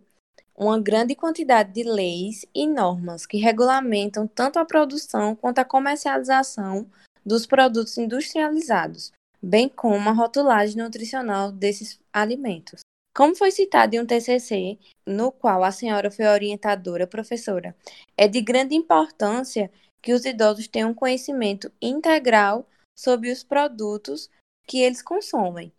uma 0.57 0.79
grande 0.79 1.15
quantidade 1.15 1.73
de 1.73 1.83
leis 1.83 2.45
e 2.53 2.65
normas 2.65 3.25
que 3.25 3.37
regulamentam 3.37 4.25
tanto 4.25 4.57
a 4.57 4.65
produção 4.65 5.35
quanto 5.35 5.59
a 5.59 5.65
comercialização 5.65 6.89
dos 7.25 7.45
produtos 7.45 7.97
industrializados, 7.97 9.11
bem 9.41 9.67
como 9.67 10.09
a 10.09 10.13
rotulagem 10.13 10.77
nutricional 10.77 11.51
desses 11.51 11.99
alimentos. 12.13 12.81
Como 13.13 13.35
foi 13.35 13.51
citado 13.51 13.95
em 13.95 13.99
um 13.99 14.05
TCC, 14.05 14.77
no 15.05 15.31
qual 15.31 15.63
a 15.63 15.71
senhora 15.71 16.11
foi 16.11 16.25
orientadora 16.25 17.07
professora, 17.07 17.75
é 18.17 18.27
de 18.27 18.41
grande 18.41 18.75
importância 18.75 19.71
que 20.01 20.13
os 20.13 20.25
idosos 20.25 20.67
tenham 20.67 20.93
conhecimento 20.93 21.71
integral 21.81 22.67
sobre 22.95 23.31
os 23.31 23.43
produtos 23.43 24.29
que 24.67 24.79
eles 24.79 25.01
consomem 25.01 25.71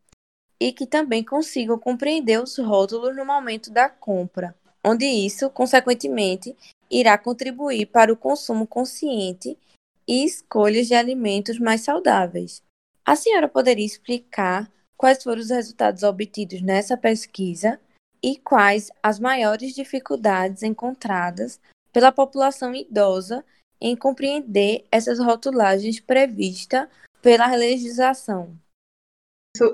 e 0.59 0.73
que 0.73 0.87
também 0.87 1.23
consigam 1.23 1.79
compreender 1.79 2.43
os 2.43 2.57
rótulos 2.57 3.15
no 3.15 3.25
momento 3.25 3.71
da 3.71 3.89
compra, 3.89 4.55
onde 4.87 5.05
isso, 5.05 5.51
consequentemente, 5.51 6.57
irá 6.89 7.19
contribuir 7.19 7.87
para 7.87 8.13
o 8.13 8.17
consumo 8.17 8.69
consciente 8.69 9.59
e 10.07 10.25
escolhas 10.25 10.87
de 10.87 10.95
alimentos 10.95 11.59
mais 11.59 11.81
saudáveis. 11.81 12.63
A 13.05 13.17
senhora 13.17 13.49
poderia 13.49 13.85
explicar 13.85 14.71
quais 14.97 15.25
foram 15.25 15.41
os 15.41 15.51
resultados 15.51 16.05
obtidos 16.05 16.63
nessa 16.63 16.97
pesquisa 16.97 17.81
e 18.23 18.37
quais 18.37 18.93
as 19.03 19.19
maiores 19.19 19.75
dificuldades 19.75 20.63
encontradas 20.63 21.61
pela 21.93 22.13
população 22.13 22.73
idosa 22.73 23.45
em 23.81 23.97
compreender 23.97 24.87
essas 24.91 25.19
rotulagens 25.19 25.99
previstas 25.99 26.89
pela 27.21 27.53
legislação? 27.57 28.57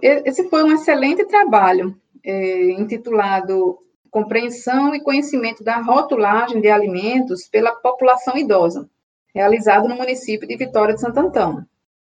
Esse 0.01 0.49
foi 0.49 0.65
um 0.65 0.73
excelente 0.73 1.27
trabalho, 1.27 2.01
é, 2.25 2.71
intitulado 2.71 3.79
Compreensão 4.13 4.95
e 4.95 5.01
Conhecimento 5.01 5.65
da 5.65 5.79
Rotulagem 5.79 6.61
de 6.61 6.71
Alimentos 6.71 7.49
pela 7.49 7.75
População 7.75 8.37
Idosa 8.37 8.89
realizado 9.35 9.89
no 9.89 9.97
município 9.97 10.47
de 10.47 10.57
Vitória 10.57 10.95
de 10.95 11.01
Santo 11.01 11.19
Antão, 11.19 11.65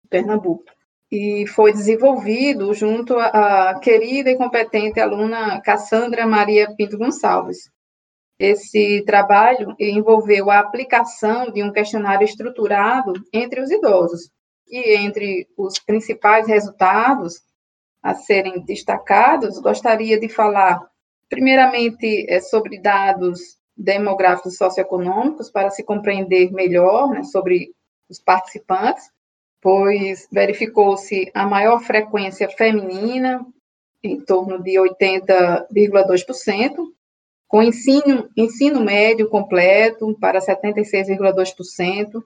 Pernambuco. 0.10 0.66
E 1.12 1.46
foi 1.48 1.74
desenvolvido 1.74 2.74
junto 2.74 3.18
à 3.20 3.80
querida 3.80 4.32
e 4.32 4.38
competente 4.38 5.00
aluna 5.00 5.62
Cassandra 5.62 6.26
Maria 6.26 6.74
Pinto 6.76 6.98
Gonçalves. 6.98 7.70
Esse 8.40 9.04
trabalho 9.06 9.76
envolveu 9.80 10.50
a 10.50 10.60
aplicação 10.60 11.52
de 11.52 11.62
um 11.62 11.72
questionário 11.72 12.26
estruturado 12.26 13.14
entre 13.32 13.62
os 13.62 13.70
idosos, 13.70 14.32
e 14.68 14.96
entre 14.96 15.48
os 15.58 15.78
principais 15.78 16.48
resultados 16.48 17.42
a 18.02 18.16
serem 18.16 18.64
destacados, 18.64 19.60
gostaria 19.60 20.18
de 20.18 20.30
falar, 20.30 20.82
primeiramente, 21.32 22.28
é, 22.30 22.40
sobre 22.42 22.78
dados 22.78 23.58
demográficos 23.76 24.54
e 24.54 24.58
socioeconômicos 24.58 25.50
para 25.50 25.70
se 25.70 25.82
compreender 25.82 26.52
melhor 26.52 27.10
né, 27.10 27.24
sobre 27.24 27.74
os 28.10 28.20
participantes, 28.20 29.10
pois 29.62 30.28
verificou-se 30.30 31.32
a 31.34 31.48
maior 31.48 31.80
frequência 31.80 32.50
feminina, 32.50 33.46
em 34.04 34.20
torno 34.20 34.62
de 34.62 34.72
80,2%, 34.72 36.92
com 37.48 37.64
ensino, 37.64 38.30
ensino 38.36 38.84
médio 38.84 39.30
completo 39.30 40.14
para 40.20 40.42
76,2%, 40.42 42.22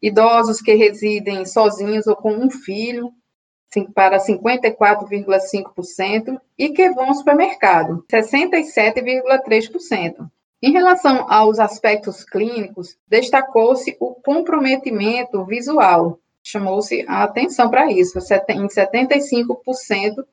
idosos 0.00 0.62
que 0.62 0.72
residem 0.74 1.44
sozinhos 1.44 2.06
ou 2.06 2.16
com 2.16 2.32
um 2.32 2.50
filho 2.50 3.12
para 3.94 4.18
54,5% 4.18 6.40
e 6.58 6.70
que 6.70 6.90
vão 6.90 7.08
ao 7.08 7.14
supermercado, 7.14 8.04
67,3%. 8.10 10.28
Em 10.62 10.72
relação 10.72 11.26
aos 11.28 11.58
aspectos 11.58 12.24
clínicos, 12.24 12.96
destacou-se 13.08 13.96
o 13.98 14.14
comprometimento 14.14 15.44
visual, 15.44 16.20
chamou-se 16.42 17.04
a 17.08 17.24
atenção 17.24 17.68
para 17.68 17.90
isso, 17.90 18.18
em 18.18 18.68
75% 18.68 20.20
uh, 20.20 20.24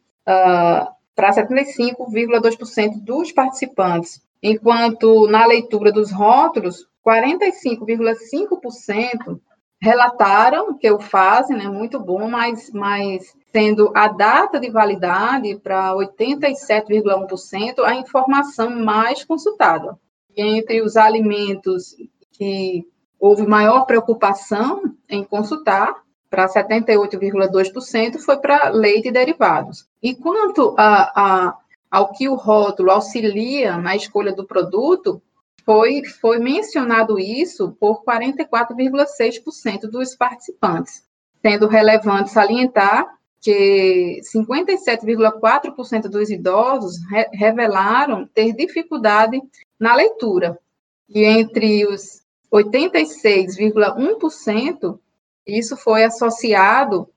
para 1.15 1.33
75,2% 1.33 3.01
dos 3.01 3.31
participantes, 3.31 4.21
enquanto 4.41 5.27
na 5.27 5.45
leitura 5.45 5.91
dos 5.91 6.11
rótulos, 6.11 6.87
45,5% 7.05 9.39
relataram 9.81 10.77
que 10.77 10.91
o 10.91 10.99
fazem, 10.99 11.57
né, 11.57 11.67
muito 11.67 11.99
bom, 11.99 12.29
mas, 12.29 12.69
mas 12.71 13.33
sendo 13.51 13.91
a 13.95 14.07
data 14.07 14.59
de 14.59 14.69
validade 14.69 15.55
para 15.57 15.93
87,1% 15.93 17.83
a 17.83 17.95
informação 17.95 18.69
mais 18.69 19.23
consultada. 19.23 19.97
E 20.35 20.41
entre 20.41 20.81
os 20.81 20.97
alimentos 20.97 21.95
que 22.31 22.85
houve 23.19 23.47
maior 23.47 23.85
preocupação 23.85 24.83
em 25.09 25.23
consultar, 25.23 25.95
para 26.29 26.47
78,2%, 26.47 28.19
foi 28.19 28.37
para 28.37 28.69
leite 28.69 29.07
e 29.07 29.11
derivados. 29.11 29.87
E 30.01 30.13
quanto 30.13 30.75
a, 30.77 31.11
a, 31.15 31.57
ao 31.89 32.11
que 32.11 32.29
o 32.29 32.35
rótulo 32.35 32.91
auxilia 32.91 33.77
na 33.77 33.95
escolha 33.95 34.31
do 34.31 34.45
produto, 34.45 35.21
foi, 35.69 36.03
foi 36.03 36.39
mencionado 36.39 37.19
isso 37.19 37.77
por 37.79 38.03
44,6% 38.03 39.81
dos 39.81 40.15
participantes, 40.15 41.03
sendo 41.43 41.67
relevante 41.67 42.31
salientar 42.31 43.05
que 43.39 44.19
57,4% 44.35 46.09
dos 46.09 46.31
idosos 46.31 46.97
re 47.07 47.29
revelaram 47.33 48.25
ter 48.25 48.51
dificuldade 48.53 49.39
na 49.79 49.93
leitura, 49.93 50.57
e 51.07 51.23
entre 51.23 51.85
os 51.85 52.23
86,1%, 52.51 54.97
isso 55.45 55.77
foi 55.77 56.03
associado, 56.03 57.07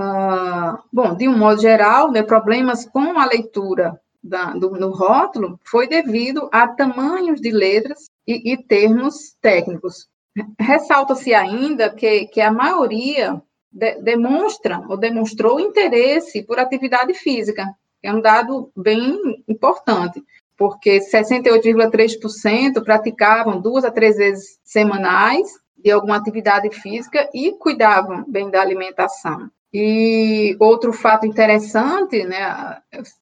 uh, 0.00 0.76
bom, 0.92 1.14
de 1.14 1.28
um 1.28 1.38
modo 1.38 1.60
geral, 1.60 2.10
né, 2.10 2.24
problemas 2.24 2.84
com 2.86 3.20
a 3.20 3.24
leitura 3.24 4.00
da, 4.22 4.52
do, 4.52 4.70
no 4.70 4.90
rótulo 4.90 5.58
foi 5.64 5.86
devido 5.86 6.48
a 6.52 6.68
tamanhos 6.68 7.40
de 7.40 7.50
letras 7.50 8.10
e, 8.26 8.52
e 8.52 8.56
termos 8.56 9.34
técnicos. 9.40 10.08
Ressalta-se 10.58 11.34
ainda 11.34 11.90
que, 11.90 12.26
que 12.26 12.40
a 12.40 12.52
maioria 12.52 13.42
de, 13.70 14.00
demonstra 14.02 14.84
ou 14.88 14.96
demonstrou 14.96 15.60
interesse 15.60 16.42
por 16.42 16.58
atividade 16.58 17.14
física, 17.14 17.66
é 18.02 18.12
um 18.12 18.20
dado 18.20 18.70
bem 18.76 19.42
importante, 19.48 20.22
porque 20.56 21.00
68,3% 21.00 22.82
praticavam 22.82 23.60
duas 23.60 23.84
a 23.84 23.90
três 23.90 24.16
vezes 24.16 24.58
semanais 24.64 25.48
de 25.76 25.90
alguma 25.90 26.16
atividade 26.16 26.70
física 26.70 27.28
e 27.32 27.52
cuidavam 27.52 28.24
bem 28.28 28.50
da 28.50 28.60
alimentação. 28.60 29.50
E 29.72 30.56
outro 30.58 30.92
fato 30.92 31.26
interessante, 31.26 32.24
né, 32.24 32.78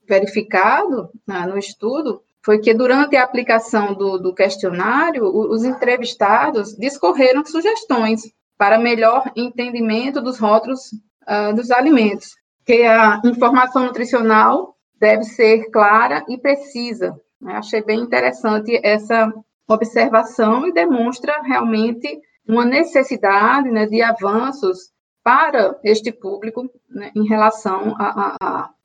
verificado 0.08 1.10
né, 1.26 1.46
no 1.46 1.58
estudo, 1.58 2.22
foi 2.42 2.58
que 2.58 2.72
durante 2.72 3.16
a 3.16 3.24
aplicação 3.24 3.92
do, 3.92 4.18
do 4.18 4.34
questionário, 4.34 5.24
os 5.24 5.64
entrevistados 5.64 6.74
discorreram 6.74 7.44
sugestões 7.44 8.22
para 8.56 8.78
melhor 8.78 9.30
entendimento 9.36 10.22
dos 10.22 10.38
rótulos 10.38 10.92
uh, 11.28 11.54
dos 11.54 11.70
alimentos, 11.70 12.34
que 12.64 12.84
a 12.84 13.20
informação 13.24 13.84
nutricional 13.84 14.74
deve 14.98 15.24
ser 15.24 15.70
clara 15.70 16.24
e 16.28 16.38
precisa. 16.38 17.14
Né? 17.40 17.52
Achei 17.52 17.82
bem 17.82 18.00
interessante 18.00 18.80
essa 18.82 19.32
observação 19.68 20.66
e 20.66 20.72
demonstra 20.72 21.42
realmente 21.42 22.18
uma 22.48 22.64
necessidade 22.64 23.70
né, 23.70 23.84
de 23.86 24.00
avanços 24.00 24.90
para 25.28 25.78
este 25.84 26.10
público 26.10 26.70
né, 26.88 27.12
em 27.14 27.28
relação 27.28 27.94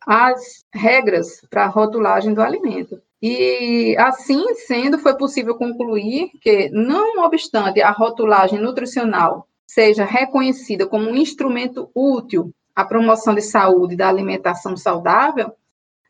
às 0.05 0.65
regras 0.73 1.39
para 1.49 1.63
a 1.63 1.69
rotulagem 1.69 2.33
do 2.33 2.41
alimento. 2.41 3.01
E, 3.21 3.95
assim 3.97 4.53
sendo, 4.55 4.99
foi 4.99 5.15
possível 5.15 5.55
concluir 5.55 6.31
que, 6.41 6.67
não 6.69 7.23
obstante 7.23 7.81
a 7.81 7.91
rotulagem 7.91 8.59
nutricional 8.59 9.47
seja 9.65 10.03
reconhecida 10.03 10.85
como 10.85 11.09
um 11.09 11.15
instrumento 11.15 11.89
útil 11.95 12.53
à 12.75 12.83
promoção 12.83 13.33
de 13.33 13.41
saúde 13.41 13.95
da 13.95 14.09
alimentação 14.09 14.75
saudável, 14.75 15.53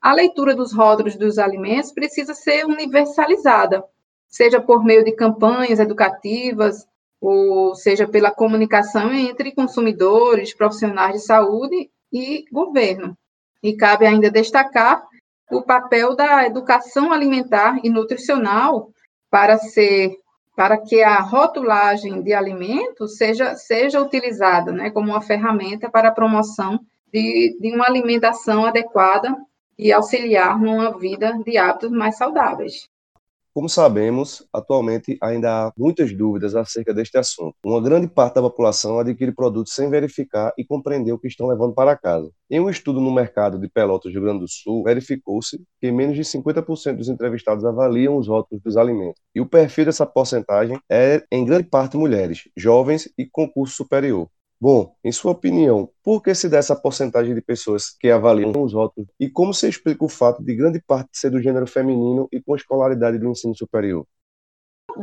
a 0.02 0.14
leitura 0.14 0.56
dos 0.56 0.74
rótulos 0.74 1.16
dos 1.16 1.38
alimentos 1.38 1.92
precisa 1.92 2.34
ser 2.34 2.66
universalizada, 2.66 3.84
seja 4.28 4.60
por 4.60 4.84
meio 4.84 5.06
de 5.06 5.12
campanhas 5.12 5.80
educativas, 5.80 6.88
ou 7.26 7.74
seja 7.74 8.06
pela 8.06 8.30
comunicação 8.30 9.14
entre 9.14 9.54
consumidores, 9.54 10.54
profissionais 10.54 11.14
de 11.14 11.26
saúde 11.26 11.90
e 12.12 12.44
governo. 12.52 13.18
E 13.64 13.78
cabe 13.78 14.06
ainda 14.06 14.30
destacar 14.30 15.02
o 15.50 15.62
papel 15.62 16.18
da 16.18 16.46
educação 16.46 17.14
alimentar 17.14 17.80
e 17.82 17.90
nutricional 17.90 18.90
para 19.32 19.58
ser 19.58 20.18
para 20.54 20.78
que 20.78 21.02
a 21.02 21.20
rotulagem 21.20 22.22
de 22.22 22.32
alimentos 22.32 23.18
seja, 23.18 23.56
seja 23.56 24.00
utilizada 24.00 24.72
né, 24.72 24.92
como 24.92 25.10
uma 25.10 25.22
ferramenta 25.22 25.90
para 25.90 26.10
a 26.10 26.14
promoção 26.14 26.80
de, 27.12 27.58
de 27.60 27.74
uma 27.74 27.88
alimentação 27.88 28.66
adequada 28.66 29.36
e 29.80 29.92
auxiliar 29.92 30.60
numa 30.60 30.96
vida 30.96 31.34
de 31.44 31.58
hábitos 31.58 31.90
mais 31.90 32.18
saudáveis. 32.18 32.88
Como 33.54 33.70
sabemos, 33.70 34.44
atualmente 34.52 35.16
ainda 35.22 35.68
há 35.68 35.74
muitas 35.78 36.12
dúvidas 36.12 36.56
acerca 36.56 36.92
deste 36.92 37.20
assunto. 37.20 37.56
Uma 37.64 37.80
grande 37.80 38.08
parte 38.08 38.34
da 38.34 38.42
população 38.42 38.98
adquire 38.98 39.32
produtos 39.32 39.76
sem 39.76 39.92
verificar 39.92 40.52
e 40.58 40.66
compreender 40.66 41.12
o 41.12 41.20
que 41.20 41.28
estão 41.28 41.46
levando 41.46 41.72
para 41.72 41.96
casa. 41.96 42.32
Em 42.50 42.60
um 42.60 42.68
estudo 42.68 43.00
no 43.00 43.14
mercado 43.14 43.60
de 43.60 43.70
Pelotas, 43.70 44.12
Rio 44.12 44.24
Grande 44.24 44.40
do 44.40 44.48
Sul, 44.48 44.84
verificou-se 44.84 45.62
que 45.80 45.92
menos 45.92 46.16
de 46.16 46.24
50% 46.24 46.98
dos 46.98 47.10
entrevistados 47.10 47.64
avaliam 47.64 48.18
os 48.18 48.28
rótulos 48.28 48.64
dos 48.64 48.76
alimentos. 48.76 49.22
E 49.36 49.40
o 49.40 49.46
perfil 49.46 49.86
dessa 49.86 50.06
porcentagem 50.06 50.80
é, 50.90 51.24
em 51.32 51.46
grande 51.46 51.66
parte, 51.66 51.96
mulheres, 51.96 52.50
jovens 52.58 53.08
e 53.16 53.24
com 53.24 53.48
curso 53.48 53.76
superior. 53.76 54.28
Bom, 54.64 54.96
em 55.04 55.12
sua 55.12 55.34
opinião, 55.34 55.90
por 56.02 56.24
que 56.24 56.34
se 56.34 56.48
dá 56.48 56.58
essa 56.58 56.74
porcentagem 56.74 57.36
de 57.36 57.42
pessoas 57.42 57.90
que 57.90 58.10
avaliam 58.10 58.50
os 58.64 58.72
rótulos 58.72 59.10
e 59.20 59.30
como 59.30 59.54
se 59.54 59.68
explica 59.68 60.06
o 60.06 60.08
fato 60.08 60.42
de 60.42 60.56
grande 60.56 60.82
parte 60.82 61.10
ser 61.12 61.32
do 61.32 61.42
gênero 61.42 61.68
feminino 61.68 62.30
e 62.32 62.42
com 62.42 62.56
escolaridade 62.56 63.20
do 63.20 63.30
ensino 63.30 63.54
superior? 63.54 64.08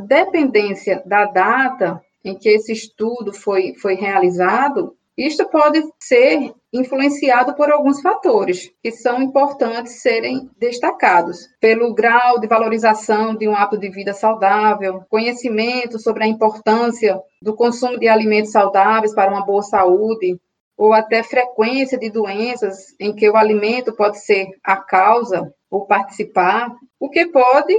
Dependência 0.07 1.03
da 1.05 1.25
data 1.25 2.01
em 2.25 2.35
que 2.35 2.49
esse 2.49 2.73
estudo 2.73 3.31
foi, 3.31 3.75
foi 3.75 3.93
realizado, 3.93 4.97
isto 5.15 5.47
pode 5.47 5.79
ser 5.99 6.55
influenciado 6.73 7.53
por 7.55 7.69
alguns 7.71 8.01
fatores 8.01 8.71
que 8.81 8.91
são 8.91 9.21
importantes 9.21 10.01
serem 10.01 10.49
destacados, 10.57 11.47
pelo 11.59 11.93
grau 11.93 12.39
de 12.39 12.47
valorização 12.47 13.35
de 13.35 13.47
um 13.47 13.55
hábito 13.55 13.79
de 13.79 13.89
vida 13.89 14.13
saudável, 14.13 15.03
conhecimento 15.09 15.99
sobre 15.99 16.23
a 16.23 16.27
importância 16.27 17.19
do 17.41 17.55
consumo 17.55 17.99
de 17.99 18.07
alimentos 18.07 18.51
saudáveis 18.51 19.13
para 19.13 19.31
uma 19.31 19.45
boa 19.45 19.61
saúde, 19.61 20.39
ou 20.77 20.93
até 20.93 21.21
frequência 21.21 21.97
de 21.97 22.09
doenças 22.09 22.95
em 22.99 23.13
que 23.13 23.29
o 23.29 23.35
alimento 23.35 23.93
pode 23.93 24.19
ser 24.19 24.47
a 24.63 24.77
causa 24.77 25.53
ou 25.69 25.85
participar, 25.85 26.73
o 26.99 27.09
que 27.09 27.27
pode 27.27 27.73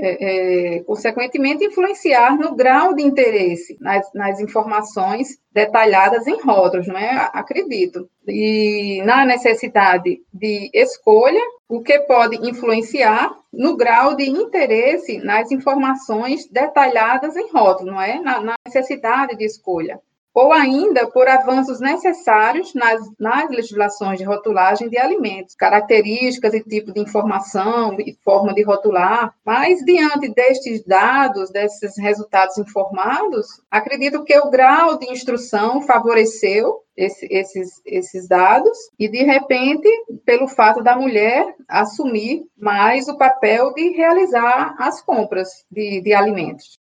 é, 0.00 0.76
é, 0.76 0.80
consequentemente, 0.84 1.64
influenciar 1.64 2.38
no 2.38 2.54
grau 2.54 2.94
de 2.94 3.02
interesse 3.02 3.76
nas, 3.80 4.08
nas, 4.14 4.38
informações 4.38 5.40
detalhadas 5.52 6.26
em 6.28 6.40
rótulos, 6.40 6.86
não 6.86 6.96
é? 6.96 7.28
Acredito. 7.32 8.08
E 8.26 9.02
na 9.04 9.24
necessidade 9.24 10.22
de 10.32 10.70
escolha, 10.72 11.42
o 11.68 11.82
que 11.82 11.98
pode 12.00 12.36
influenciar 12.48 13.34
no 13.52 13.76
grau 13.76 14.14
de 14.14 14.30
interesse 14.30 15.18
nas 15.18 15.50
informações 15.50 16.46
detalhadas 16.48 17.36
em 17.36 17.50
rótulos, 17.50 17.92
não 17.92 18.00
é? 18.00 18.20
Na, 18.20 18.40
na 18.40 18.54
necessidade 18.64 19.36
de 19.36 19.44
escolha. 19.44 20.00
Ou 20.38 20.52
ainda 20.52 21.10
por 21.10 21.26
avanços 21.26 21.80
necessários 21.80 22.72
nas, 22.72 23.00
nas 23.18 23.50
legislações 23.50 24.18
de 24.18 24.24
rotulagem 24.24 24.88
de 24.88 24.96
alimentos, 24.96 25.56
características 25.56 26.54
e 26.54 26.62
tipo 26.62 26.92
de 26.92 27.00
informação 27.00 27.96
e 27.98 28.16
forma 28.22 28.54
de 28.54 28.62
rotular. 28.62 29.34
Mas, 29.44 29.80
diante 29.84 30.32
destes 30.32 30.84
dados, 30.84 31.50
desses 31.50 31.98
resultados 31.98 32.56
informados, 32.56 33.48
acredito 33.68 34.22
que 34.22 34.38
o 34.38 34.48
grau 34.48 34.96
de 34.96 35.10
instrução 35.10 35.80
favoreceu 35.80 36.84
esse, 36.96 37.26
esses, 37.28 37.82
esses 37.84 38.28
dados, 38.28 38.78
e 38.96 39.08
de 39.08 39.24
repente, 39.24 39.88
pelo 40.24 40.46
fato 40.46 40.84
da 40.84 40.94
mulher 40.94 41.52
assumir 41.66 42.44
mais 42.56 43.08
o 43.08 43.18
papel 43.18 43.74
de 43.74 43.88
realizar 43.90 44.76
as 44.78 45.02
compras 45.02 45.48
de, 45.68 46.00
de 46.00 46.14
alimentos. 46.14 46.78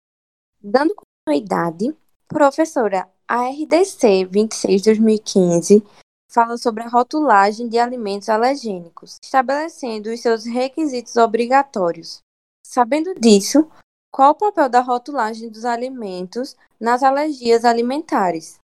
Dando 0.62 0.94
continuidade, 0.94 1.96
professora, 2.28 3.08
a 3.28 3.48
RDC 3.48 4.28
26-2015 4.30 5.82
fala 6.28 6.56
sobre 6.56 6.82
a 6.82 6.88
rotulagem 6.88 7.68
de 7.68 7.78
alimentos 7.78 8.28
alergênicos, 8.28 9.18
estabelecendo 9.22 10.10
os 10.10 10.20
seus 10.20 10.44
requisitos 10.44 11.16
obrigatórios. 11.16 12.20
Sabendo 12.64 13.14
disso, 13.14 13.68
qual 14.12 14.32
o 14.32 14.34
papel 14.34 14.68
da 14.68 14.80
rotulagem 14.80 15.48
dos 15.48 15.64
alimentos 15.64 16.56
nas 16.80 17.02
alergias 17.02 17.64
alimentares? 17.64 18.58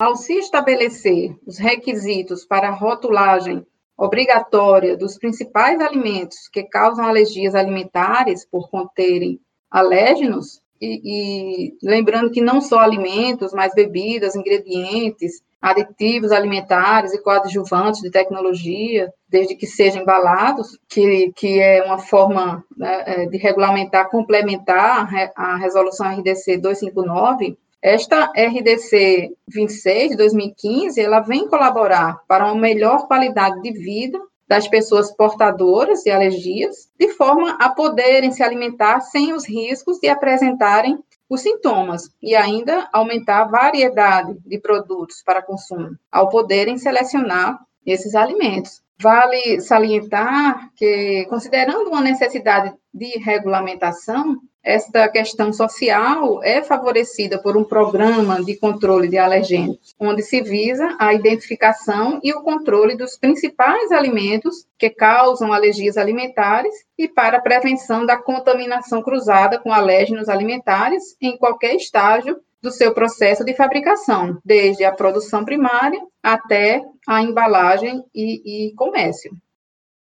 Ao 0.00 0.16
se 0.16 0.34
estabelecer 0.34 1.36
os 1.46 1.58
requisitos 1.58 2.44
para 2.44 2.68
a 2.68 2.74
rotulagem 2.74 3.66
obrigatória 3.96 4.96
dos 4.96 5.18
principais 5.18 5.80
alimentos 5.80 6.48
que 6.48 6.62
causam 6.64 7.04
alergias 7.04 7.54
alimentares 7.54 8.44
por 8.44 8.70
conterem 8.70 9.40
alérgenos, 9.70 10.61
e, 10.82 11.00
e, 11.04 11.76
lembrando 11.80 12.32
que 12.32 12.40
não 12.40 12.60
só 12.60 12.80
alimentos, 12.80 13.52
mas 13.52 13.72
bebidas, 13.72 14.34
ingredientes, 14.34 15.40
aditivos 15.60 16.32
alimentares 16.32 17.14
e 17.14 17.22
coadjuvantes 17.22 18.00
de 18.00 18.10
tecnologia, 18.10 19.12
desde 19.28 19.54
que 19.54 19.64
sejam 19.64 20.02
embalados, 20.02 20.76
que, 20.88 21.32
que 21.36 21.60
é 21.60 21.84
uma 21.84 21.98
forma 21.98 22.64
né, 22.76 23.04
é, 23.06 23.26
de 23.26 23.38
regulamentar, 23.38 24.10
complementar 24.10 25.08
a 25.36 25.56
resolução 25.56 26.10
RDC 26.10 26.58
259, 26.58 27.56
esta 27.80 28.32
RDC 28.36 29.32
26 29.48 30.10
de 30.10 30.16
2015, 30.16 31.00
ela 31.00 31.20
vem 31.20 31.48
colaborar 31.48 32.20
para 32.26 32.46
uma 32.46 32.60
melhor 32.60 33.06
qualidade 33.06 33.60
de 33.62 33.72
vida 33.72 34.20
das 34.52 34.68
pessoas 34.68 35.10
portadoras 35.10 36.02
de 36.02 36.10
alergias, 36.10 36.90
de 37.00 37.08
forma 37.14 37.56
a 37.58 37.70
poderem 37.70 38.30
se 38.32 38.42
alimentar 38.42 39.00
sem 39.00 39.32
os 39.32 39.48
riscos 39.48 39.98
de 39.98 40.10
apresentarem 40.10 40.98
os 41.26 41.40
sintomas 41.40 42.10
e 42.22 42.36
ainda 42.36 42.86
aumentar 42.92 43.40
a 43.40 43.44
variedade 43.46 44.36
de 44.44 44.58
produtos 44.58 45.22
para 45.24 45.40
consumo, 45.40 45.96
ao 46.10 46.28
poderem 46.28 46.76
selecionar 46.76 47.58
esses 47.86 48.14
alimentos. 48.14 48.82
Vale 49.00 49.58
salientar 49.62 50.68
que, 50.76 51.24
considerando 51.30 51.88
uma 51.88 52.02
necessidade 52.02 52.74
de 52.92 53.18
regulamentação, 53.20 54.36
esta 54.62 55.08
questão 55.08 55.52
social 55.52 56.42
é 56.44 56.62
favorecida 56.62 57.40
por 57.42 57.56
um 57.56 57.64
programa 57.64 58.42
de 58.44 58.56
controle 58.56 59.08
de 59.08 59.18
alergênicos, 59.18 59.94
onde 59.98 60.22
se 60.22 60.40
visa 60.40 60.96
a 61.00 61.12
identificação 61.12 62.20
e 62.22 62.32
o 62.32 62.42
controle 62.42 62.96
dos 62.96 63.16
principais 63.16 63.90
alimentos 63.90 64.66
que 64.78 64.88
causam 64.88 65.52
alergias 65.52 65.96
alimentares 65.96 66.72
e 66.96 67.08
para 67.08 67.38
a 67.38 67.40
prevenção 67.40 68.06
da 68.06 68.16
contaminação 68.16 69.02
cruzada 69.02 69.58
com 69.58 69.72
alérgenos 69.72 70.28
alimentares 70.28 71.16
em 71.20 71.36
qualquer 71.36 71.74
estágio 71.74 72.38
do 72.62 72.70
seu 72.70 72.94
processo 72.94 73.44
de 73.44 73.54
fabricação, 73.54 74.38
desde 74.44 74.84
a 74.84 74.92
produção 74.92 75.44
primária 75.44 76.00
até 76.22 76.80
a 77.08 77.20
embalagem 77.20 78.04
e, 78.14 78.68
e 78.68 78.74
comércio. 78.74 79.32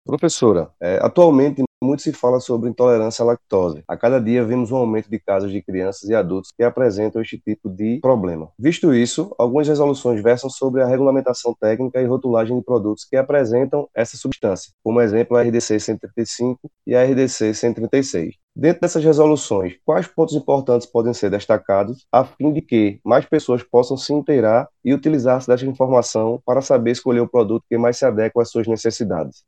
Professora, 0.05 0.69
é, 0.81 0.99
atualmente 1.01 1.63
muito 1.81 2.03
se 2.03 2.11
fala 2.11 2.39
sobre 2.39 2.69
intolerância 2.69 3.23
à 3.23 3.25
lactose. 3.25 3.83
A 3.87 3.95
cada 3.95 4.19
dia 4.19 4.43
vemos 4.43 4.71
um 4.71 4.75
aumento 4.75 5.09
de 5.09 5.17
casos 5.17 5.51
de 5.51 5.61
crianças 5.61 6.09
e 6.09 6.13
adultos 6.13 6.51
que 6.55 6.63
apresentam 6.63 7.21
este 7.21 7.37
tipo 7.37 7.69
de 7.69 7.99
problema. 8.01 8.49
Visto 8.59 8.93
isso, 8.93 9.33
algumas 9.37 9.67
resoluções 9.67 10.21
versam 10.21 10.49
sobre 10.49 10.81
a 10.81 10.85
regulamentação 10.85 11.55
técnica 11.59 12.01
e 12.01 12.05
rotulagem 12.05 12.57
de 12.57 12.63
produtos 12.63 13.05
que 13.05 13.15
apresentam 13.15 13.87
essa 13.95 14.17
substância, 14.17 14.73
como 14.83 15.01
exemplo 15.01 15.37
a 15.37 15.41
RDC 15.41 15.79
135 15.79 16.59
e 16.85 16.95
a 16.95 17.03
RDC 17.03 17.53
136. 17.53 18.35
Dentro 18.55 18.81
dessas 18.81 19.03
resoluções, 19.03 19.75
quais 19.85 20.05
pontos 20.05 20.35
importantes 20.35 20.85
podem 20.85 21.13
ser 21.13 21.29
destacados 21.29 22.05
a 22.11 22.25
fim 22.25 22.51
de 22.51 22.61
que 22.61 22.99
mais 23.05 23.25
pessoas 23.25 23.63
possam 23.63 23.95
se 23.95 24.13
inteirar 24.13 24.67
e 24.83 24.93
utilizar-se 24.93 25.47
dessa 25.47 25.65
informação 25.65 26.41
para 26.45 26.61
saber 26.61 26.91
escolher 26.91 27.21
o 27.21 27.29
produto 27.29 27.63
que 27.69 27.77
mais 27.77 27.97
se 27.97 28.05
adequa 28.05 28.41
às 28.41 28.49
suas 28.49 28.67
necessidades? 28.67 29.45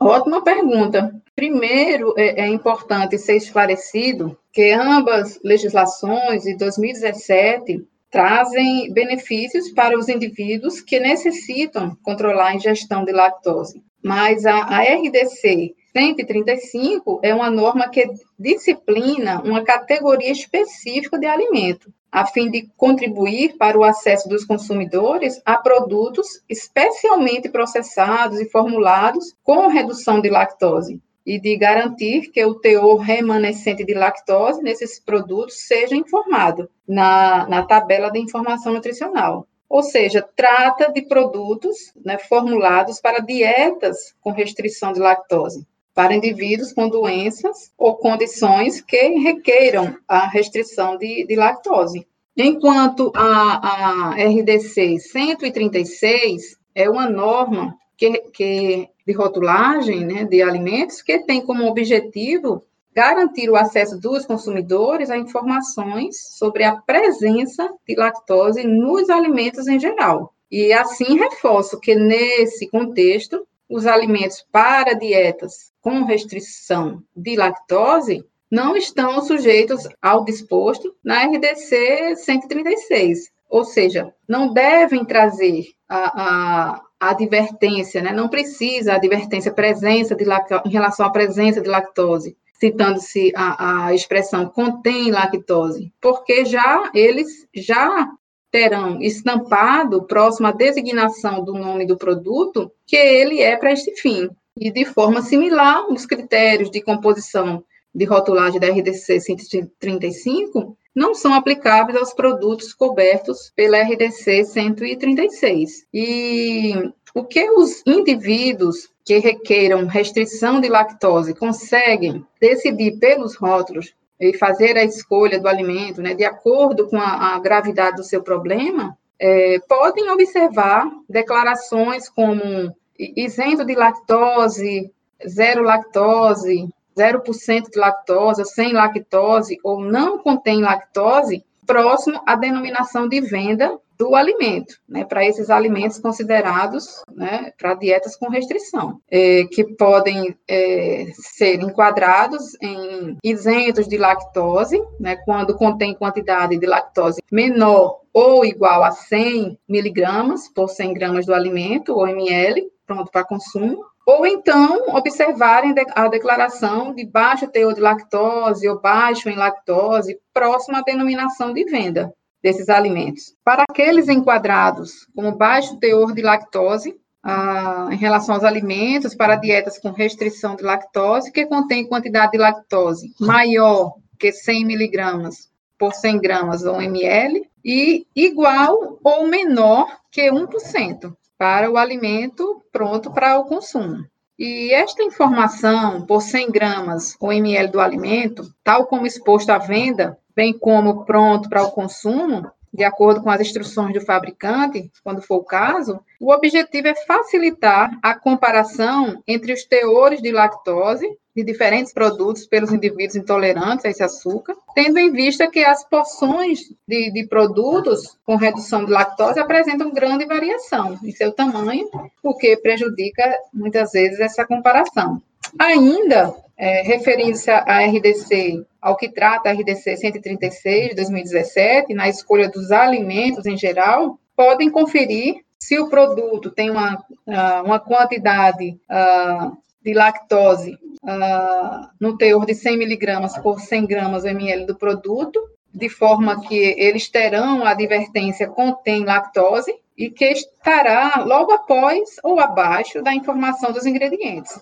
Ótima 0.00 0.42
pergunta. 0.42 1.14
Primeiro, 1.34 2.14
é, 2.16 2.42
é, 2.42 2.48
importante 2.48 3.18
ser 3.18 3.36
esclarecido 3.36 4.38
que 4.52 4.72
ambas 4.72 5.38
legislações 5.44 6.42
de 6.42 6.56
2017 6.56 7.86
trazem 8.10 8.92
benefícios 8.92 9.70
para 9.70 9.98
os 9.98 10.08
indivíduos 10.08 10.80
que 10.80 10.98
necessitam 10.98 11.96
controlar 12.02 12.48
a 12.48 12.54
ingestão 12.54 13.04
de 13.04 13.12
lactose. 13.12 13.82
Mas 14.02 14.46
a, 14.46 14.56
a 14.62 14.82
RDC 14.82 15.74
135 15.92 17.20
é 17.22 17.34
uma 17.34 17.50
norma 17.50 17.88
que 17.88 18.08
disciplina 18.38 19.42
uma 19.42 19.64
categoria 19.64 20.30
específica 20.30 21.18
de 21.18 21.26
alimento, 21.26 21.92
a 22.16 22.24
fim 22.24 22.50
de 22.50 22.66
contribuir 22.78 23.58
para 23.58 23.78
o 23.78 23.84
acesso 23.84 24.26
dos 24.26 24.42
consumidores 24.42 25.38
a 25.44 25.58
produtos 25.58 26.42
especialmente 26.48 27.46
processados 27.46 28.40
e 28.40 28.48
formulados 28.48 29.36
com 29.44 29.66
redução 29.66 30.18
de 30.18 30.30
lactose 30.30 30.98
e 31.26 31.38
de 31.38 31.54
garantir 31.58 32.30
que 32.30 32.42
o 32.42 32.54
teor 32.54 33.00
remanescente 33.00 33.84
de 33.84 33.92
lactose 33.92 34.62
nesses 34.62 34.98
produtos 34.98 35.66
seja 35.66 35.94
informado 35.94 36.70
na, 36.88 37.46
na 37.50 37.62
tabela 37.66 38.08
de 38.08 38.18
informação 38.18 38.72
nutricional. 38.72 39.46
Ou 39.68 39.82
seja, 39.82 40.26
trata 40.34 40.90
de 40.90 41.02
produtos 41.02 41.92
né, 42.02 42.16
formulados 42.16 42.98
para 42.98 43.18
dietas 43.18 44.14
com 44.22 44.30
restrição 44.30 44.90
de 44.90 45.00
lactose 45.00 45.66
para 45.96 46.14
indivíduos 46.14 46.74
com 46.74 46.90
doenças 46.90 47.72
ou 47.78 47.96
condições 47.96 48.82
que 48.82 49.08
requeiram 49.18 49.96
a 50.06 50.28
restrição 50.28 50.98
de, 50.98 51.26
de 51.26 51.34
lactose. 51.34 52.06
Enquanto 52.36 53.10
a, 53.16 54.10
a 54.10 54.10
RDC 54.10 54.98
136 55.00 56.58
é 56.74 56.90
uma 56.90 57.08
norma 57.08 57.74
que, 57.96 58.12
que, 58.34 58.90
de 59.06 59.12
rotulagem 59.14 60.04
né, 60.04 60.24
de 60.24 60.42
alimentos 60.42 61.00
que 61.00 61.20
tem 61.20 61.40
como 61.40 61.66
objetivo 61.66 62.62
garantir 62.94 63.48
o 63.48 63.56
acesso 63.56 63.98
dos 63.98 64.26
consumidores 64.26 65.08
a 65.08 65.16
informações 65.16 66.16
sobre 66.36 66.62
a 66.64 66.76
presença 66.76 67.72
de 67.88 67.94
lactose 67.94 68.64
nos 68.64 69.08
alimentos 69.08 69.66
em 69.66 69.80
geral. 69.80 70.34
E 70.50 70.74
assim 70.74 71.16
reforço 71.16 71.80
que, 71.80 71.94
nesse 71.94 72.68
contexto, 72.68 73.46
os 73.68 73.86
alimentos 73.86 74.46
para 74.52 74.92
dietas 74.92 75.72
com 75.86 76.02
restrição 76.02 77.00
de 77.16 77.36
lactose 77.36 78.24
não 78.50 78.76
estão 78.76 79.22
sujeitos 79.22 79.86
ao 80.02 80.24
disposto 80.24 80.92
na 81.04 81.22
RDC 81.26 82.16
136, 82.16 83.30
ou 83.48 83.64
seja, 83.64 84.12
não 84.28 84.52
devem 84.52 85.04
trazer 85.04 85.66
a, 85.88 86.72
a, 86.74 86.82
advertência, 86.98 88.02
né? 88.02 88.12
não 88.12 88.28
precisa 88.28 88.94
a 88.94 88.96
advertência 88.96 89.52
presença 89.52 90.16
de 90.16 90.24
em 90.24 90.70
relação 90.70 91.06
à 91.06 91.10
presença 91.10 91.60
de 91.60 91.68
lactose, 91.68 92.36
citando-se 92.58 93.32
a, 93.36 93.86
a 93.86 93.94
expressão 93.94 94.48
contém 94.48 95.12
lactose, 95.12 95.92
porque 96.00 96.44
já 96.44 96.90
eles 96.94 97.46
já 97.54 98.10
terão 98.50 99.00
estampado, 99.00 100.02
próximo 100.02 100.48
à 100.48 100.50
designação 100.50 101.44
do 101.44 101.52
nome 101.52 101.86
do 101.86 101.96
produto, 101.96 102.72
que 102.84 102.96
ele 102.96 103.40
é 103.40 103.56
para 103.56 103.70
este 103.70 103.94
fim. 103.94 104.28
E 104.58 104.70
de 104.70 104.84
forma 104.84 105.20
similar, 105.22 105.86
os 105.90 106.06
critérios 106.06 106.70
de 106.70 106.80
composição 106.80 107.62
de 107.94 108.04
rotulagem 108.04 108.60
da 108.60 108.68
RDC 108.68 109.20
135 109.20 110.76
não 110.94 111.14
são 111.14 111.34
aplicáveis 111.34 111.98
aos 111.98 112.14
produtos 112.14 112.72
cobertos 112.72 113.52
pela 113.54 113.82
RDC 113.82 114.44
136. 114.44 115.86
E 115.92 116.72
o 117.14 117.22
que 117.22 117.50
os 117.50 117.82
indivíduos 117.86 118.88
que 119.04 119.18
requeiram 119.18 119.86
restrição 119.86 120.60
de 120.60 120.68
lactose 120.68 121.34
conseguem 121.34 122.24
decidir 122.40 122.98
pelos 122.98 123.36
rótulos 123.36 123.94
e 124.18 124.36
fazer 124.36 124.76
a 124.78 124.84
escolha 124.84 125.38
do 125.38 125.48
alimento, 125.48 126.00
né, 126.00 126.14
de 126.14 126.24
acordo 126.24 126.88
com 126.88 126.96
a, 126.96 127.34
a 127.34 127.38
gravidade 127.38 127.96
do 127.96 128.04
seu 128.04 128.22
problema, 128.22 128.96
é, 129.18 129.58
podem 129.68 130.10
observar 130.10 130.90
declarações 131.08 132.08
como 132.08 132.74
isento 132.98 133.64
de 133.64 133.74
lactose, 133.74 134.90
zero 135.26 135.62
lactose, 135.62 136.68
0% 136.96 137.70
de 137.70 137.78
lactose, 137.78 138.44
sem 138.46 138.72
lactose 138.72 139.58
ou 139.62 139.80
não 139.80 140.18
contém 140.18 140.62
lactose, 140.62 141.44
próximo 141.66 142.20
à 142.26 142.34
denominação 142.36 143.08
de 143.08 143.20
venda 143.20 143.78
do 143.98 144.14
alimento, 144.14 144.78
né, 144.86 145.04
para 145.04 145.24
esses 145.24 145.48
alimentos 145.48 145.98
considerados 145.98 147.02
né, 147.14 147.50
para 147.58 147.74
dietas 147.74 148.14
com 148.14 148.28
restrição, 148.28 149.00
é, 149.10 149.44
que 149.44 149.64
podem 149.64 150.36
é, 150.46 151.06
ser 151.14 151.62
enquadrados 151.62 152.54
em 152.60 153.16
isentos 153.24 153.88
de 153.88 153.96
lactose, 153.96 154.78
né, 155.00 155.16
quando 155.24 155.56
contém 155.56 155.94
quantidade 155.94 156.58
de 156.58 156.66
lactose 156.66 157.22
menor 157.32 158.00
ou 158.12 158.44
igual 158.44 158.82
a 158.84 158.92
100 158.92 159.58
miligramas 159.68 160.48
por 160.48 160.68
100 160.68 160.94
gramas 160.94 161.26
do 161.26 161.34
alimento, 161.34 161.94
ou 161.94 162.06
ml, 162.06 162.70
pronto 162.86 163.10
para 163.10 163.24
consumo, 163.24 163.84
ou 164.06 164.24
então 164.26 164.94
observarem 164.94 165.74
a 165.94 166.08
declaração 166.08 166.94
de 166.94 167.04
baixo 167.04 167.48
teor 167.48 167.74
de 167.74 167.80
lactose 167.80 168.68
ou 168.68 168.80
baixo 168.80 169.28
em 169.28 169.34
lactose, 169.34 170.18
próximo 170.32 170.76
à 170.76 170.82
denominação 170.82 171.52
de 171.52 171.64
venda 171.64 172.12
desses 172.42 172.68
alimentos. 172.68 173.34
Para 173.44 173.64
aqueles 173.68 174.08
enquadrados 174.08 175.06
como 175.14 175.36
baixo 175.36 175.76
teor 175.78 176.14
de 176.14 176.22
lactose, 176.22 176.94
ah, 177.24 177.88
em 177.90 177.96
relação 177.96 178.36
aos 178.36 178.44
alimentos 178.44 179.16
para 179.16 179.34
dietas 179.34 179.78
com 179.78 179.90
restrição 179.90 180.54
de 180.54 180.62
lactose, 180.62 181.32
que 181.32 181.44
contém 181.44 181.88
quantidade 181.88 182.32
de 182.32 182.38
lactose 182.38 183.12
maior 183.18 183.94
que 184.16 184.30
100 184.30 184.64
miligramas 184.64 185.50
por 185.76 185.92
100 185.92 186.20
gramas 186.20 186.62
ou 186.62 186.80
ml, 186.80 187.44
e 187.64 188.06
igual 188.14 188.98
ou 189.02 189.26
menor 189.26 189.88
que 190.10 190.30
1% 190.30 191.12
para 191.38 191.70
o 191.70 191.76
alimento 191.76 192.62
pronto 192.72 193.12
para 193.12 193.38
o 193.38 193.44
consumo. 193.44 194.04
E 194.38 194.72
esta 194.72 195.02
informação, 195.02 196.04
por 196.04 196.20
100 196.20 196.50
gramas 196.50 197.16
ou 197.18 197.32
ml 197.32 197.68
do 197.68 197.80
alimento, 197.80 198.52
tal 198.62 198.86
como 198.86 199.06
exposto 199.06 199.50
à 199.50 199.58
venda, 199.58 200.18
bem 200.34 200.52
como 200.56 201.06
pronto 201.06 201.48
para 201.48 201.62
o 201.62 201.70
consumo, 201.70 202.50
de 202.76 202.84
acordo 202.84 203.22
com 203.22 203.30
as 203.30 203.40
instruções 203.40 203.94
do 203.94 204.00
fabricante, 204.00 204.90
quando 205.02 205.22
for 205.22 205.36
o 205.36 205.44
caso, 205.44 206.00
o 206.20 206.32
objetivo 206.32 206.88
é 206.88 206.94
facilitar 206.94 207.90
a 208.02 208.14
comparação 208.14 209.22
entre 209.26 209.52
os 209.52 209.64
teores 209.64 210.20
de 210.20 210.30
lactose 210.30 211.06
de 211.34 211.44
diferentes 211.44 211.92
produtos 211.92 212.46
pelos 212.46 212.72
indivíduos 212.72 213.16
intolerantes 213.16 213.84
a 213.84 213.90
esse 213.90 214.02
açúcar, 214.02 214.56
tendo 214.74 214.98
em 214.98 215.12
vista 215.12 215.50
que 215.50 215.62
as 215.62 215.84
porções 215.84 216.60
de, 216.88 217.10
de 217.10 217.26
produtos 217.26 218.16
com 218.24 218.36
redução 218.36 218.84
de 218.84 218.90
lactose 218.90 219.38
apresentam 219.38 219.92
grande 219.92 220.24
variação 220.24 220.98
em 221.02 221.10
seu 221.12 221.32
tamanho, 221.32 221.88
o 222.22 222.34
que 222.34 222.56
prejudica 222.56 223.22
muitas 223.52 223.92
vezes 223.92 224.20
essa 224.20 224.46
comparação. 224.46 225.20
Ainda, 225.58 226.34
é, 226.56 226.82
referindo-se 226.82 227.50
à 227.50 227.84
RDC, 227.84 228.64
ao 228.86 228.94
que 228.94 229.08
trata 229.08 229.50
a 229.50 229.52
RDC 229.52 229.96
136 229.96 230.90
de 230.90 230.94
2017, 230.94 231.92
na 231.92 232.08
escolha 232.08 232.48
dos 232.48 232.70
alimentos 232.70 233.44
em 233.44 233.56
geral, 233.56 234.16
podem 234.36 234.70
conferir 234.70 235.40
se 235.58 235.76
o 235.80 235.88
produto 235.88 236.52
tem 236.52 236.70
uma, 236.70 237.04
ah, 237.26 237.62
uma 237.66 237.80
quantidade 237.80 238.78
uh, 238.88 239.56
de 239.82 239.92
lactose 239.92 240.78
uh, 241.02 241.88
no 242.00 242.16
teor 242.16 242.46
de 242.46 242.54
100 242.54 242.76
miligramas 242.76 243.36
por 243.38 243.58
100 243.58 243.86
gramas 243.86 244.24
ml 244.24 244.66
do 244.66 244.76
produto, 244.76 245.40
de 245.74 245.88
forma 245.88 246.40
que 246.42 246.54
eles 246.78 247.08
terão 247.08 247.64
a 247.64 247.70
advertência 247.70 248.46
contém 248.46 249.04
lactose 249.04 249.74
e 249.98 250.10
que 250.10 250.26
estará 250.26 251.24
logo 251.26 251.50
após 251.50 252.20
ou 252.22 252.38
abaixo 252.38 253.02
da 253.02 253.12
informação 253.12 253.72
dos 253.72 253.84
ingredientes. 253.84 254.60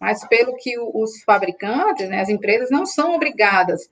Mas 0.00 0.26
pelo 0.28 0.56
que 0.56 0.78
os 0.78 1.22
fabricantes, 1.22 2.08
né, 2.08 2.20
as 2.20 2.28
empresas 2.28 2.70
não 2.70 2.84
são 2.84 3.14
obrigadas 3.14 3.88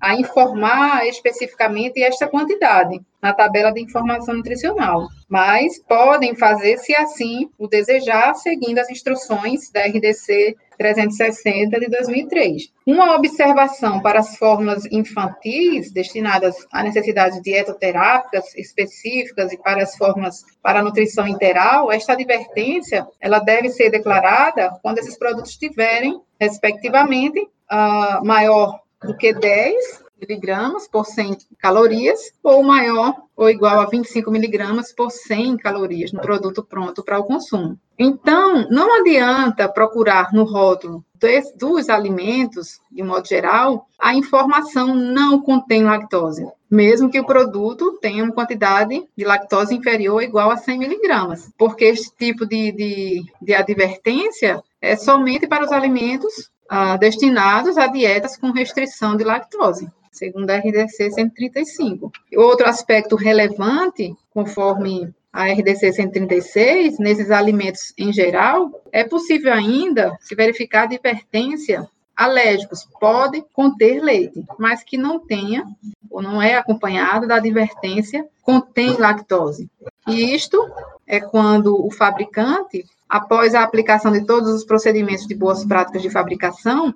a 0.00 0.14
informar 0.14 1.06
especificamente 1.06 2.02
esta 2.02 2.28
quantidade 2.28 3.00
na 3.22 3.32
tabela 3.32 3.72
de 3.72 3.80
informação 3.80 4.34
nutricional, 4.34 5.08
mas 5.28 5.78
podem 5.82 6.34
fazer, 6.34 6.78
se 6.78 6.94
assim 6.94 7.50
o 7.58 7.66
desejar, 7.66 8.34
seguindo 8.34 8.78
as 8.78 8.90
instruções 8.90 9.70
da 9.70 9.86
RDC 9.86 10.54
360 10.76 11.78
de 11.80 11.88
2003. 11.88 12.72
Uma 12.86 13.14
observação 13.14 14.00
para 14.00 14.20
as 14.20 14.36
fórmulas 14.36 14.84
infantis 14.86 15.92
destinadas 15.92 16.54
a 16.72 16.82
necessidades 16.82 17.40
dietoterápicas 17.42 18.54
específicas 18.56 19.52
e 19.52 19.58
para 19.58 19.82
as 19.82 19.96
fórmulas 19.96 20.44
para 20.62 20.82
nutrição 20.82 21.26
interal, 21.26 21.90
esta 21.90 22.12
advertência 22.12 23.06
ela 23.20 23.38
deve 23.38 23.68
ser 23.70 23.90
declarada 23.90 24.70
quando 24.82 24.98
esses 24.98 25.18
produtos 25.18 25.56
tiverem, 25.56 26.20
respectivamente, 26.40 27.40
uh, 27.40 28.24
maior 28.24 28.80
do 29.02 29.16
que 29.16 29.32
10 29.32 30.05
miligramas 30.20 30.88
por 30.88 31.04
100 31.04 31.38
calorias, 31.58 32.32
ou 32.42 32.62
maior 32.62 33.14
ou 33.36 33.50
igual 33.50 33.80
a 33.80 33.86
25 33.86 34.30
miligramas 34.30 34.92
por 34.92 35.10
100 35.10 35.58
calorias 35.58 36.12
no 36.12 36.20
produto 36.20 36.64
pronto 36.64 37.04
para 37.04 37.18
o 37.18 37.24
consumo. 37.24 37.78
Então, 37.98 38.66
não 38.70 39.00
adianta 39.00 39.68
procurar 39.68 40.32
no 40.32 40.44
rótulo 40.44 41.04
dos, 41.14 41.52
dos 41.54 41.88
alimentos, 41.88 42.80
de 42.90 43.02
modo 43.02 43.26
geral, 43.26 43.86
a 43.98 44.14
informação 44.14 44.94
não 44.94 45.40
contém 45.40 45.84
lactose, 45.84 46.46
mesmo 46.70 47.10
que 47.10 47.20
o 47.20 47.26
produto 47.26 47.98
tenha 48.00 48.24
uma 48.24 48.32
quantidade 48.32 49.06
de 49.16 49.24
lactose 49.24 49.74
inferior 49.74 50.14
ou 50.14 50.22
igual 50.22 50.50
a 50.50 50.56
100 50.56 50.78
miligramas, 50.78 51.50
porque 51.58 51.84
esse 51.84 52.14
tipo 52.16 52.46
de, 52.46 52.72
de, 52.72 53.24
de 53.40 53.54
advertência 53.54 54.62
é 54.80 54.96
somente 54.96 55.46
para 55.46 55.64
os 55.64 55.72
alimentos 55.72 56.50
ah, 56.68 56.96
destinados 56.96 57.78
a 57.78 57.86
dietas 57.86 58.36
com 58.36 58.50
restrição 58.50 59.16
de 59.16 59.24
lactose, 59.24 59.88
segundo 60.16 60.50
a 60.50 60.56
RDC 60.56 61.10
135. 61.10 62.10
Outro 62.36 62.68
aspecto 62.68 63.16
relevante, 63.16 64.14
conforme 64.32 65.12
a 65.32 65.52
RDC 65.52 65.92
136, 65.92 66.98
nesses 66.98 67.30
alimentos 67.30 67.92
em 67.98 68.12
geral, 68.12 68.82
é 68.90 69.04
possível 69.04 69.52
ainda 69.52 70.16
se 70.20 70.34
verificar 70.34 70.84
advertência 70.84 71.86
alérgicos 72.16 72.88
pode 72.98 73.44
conter 73.52 74.00
leite, 74.02 74.42
mas 74.58 74.82
que 74.82 74.96
não 74.96 75.20
tenha 75.20 75.66
ou 76.10 76.22
não 76.22 76.40
é 76.40 76.54
acompanhado 76.54 77.28
da 77.28 77.36
advertência 77.36 78.26
contém 78.42 78.96
lactose. 78.96 79.68
E 80.08 80.34
isto 80.34 80.58
é 81.06 81.20
quando 81.20 81.84
o 81.84 81.90
fabricante 81.90 82.86
após 83.08 83.54
a 83.54 83.62
aplicação 83.62 84.10
de 84.10 84.24
todos 84.24 84.50
os 84.50 84.64
procedimentos 84.64 85.26
de 85.26 85.34
boas 85.34 85.64
práticas 85.64 86.02
de 86.02 86.10
fabricação, 86.10 86.94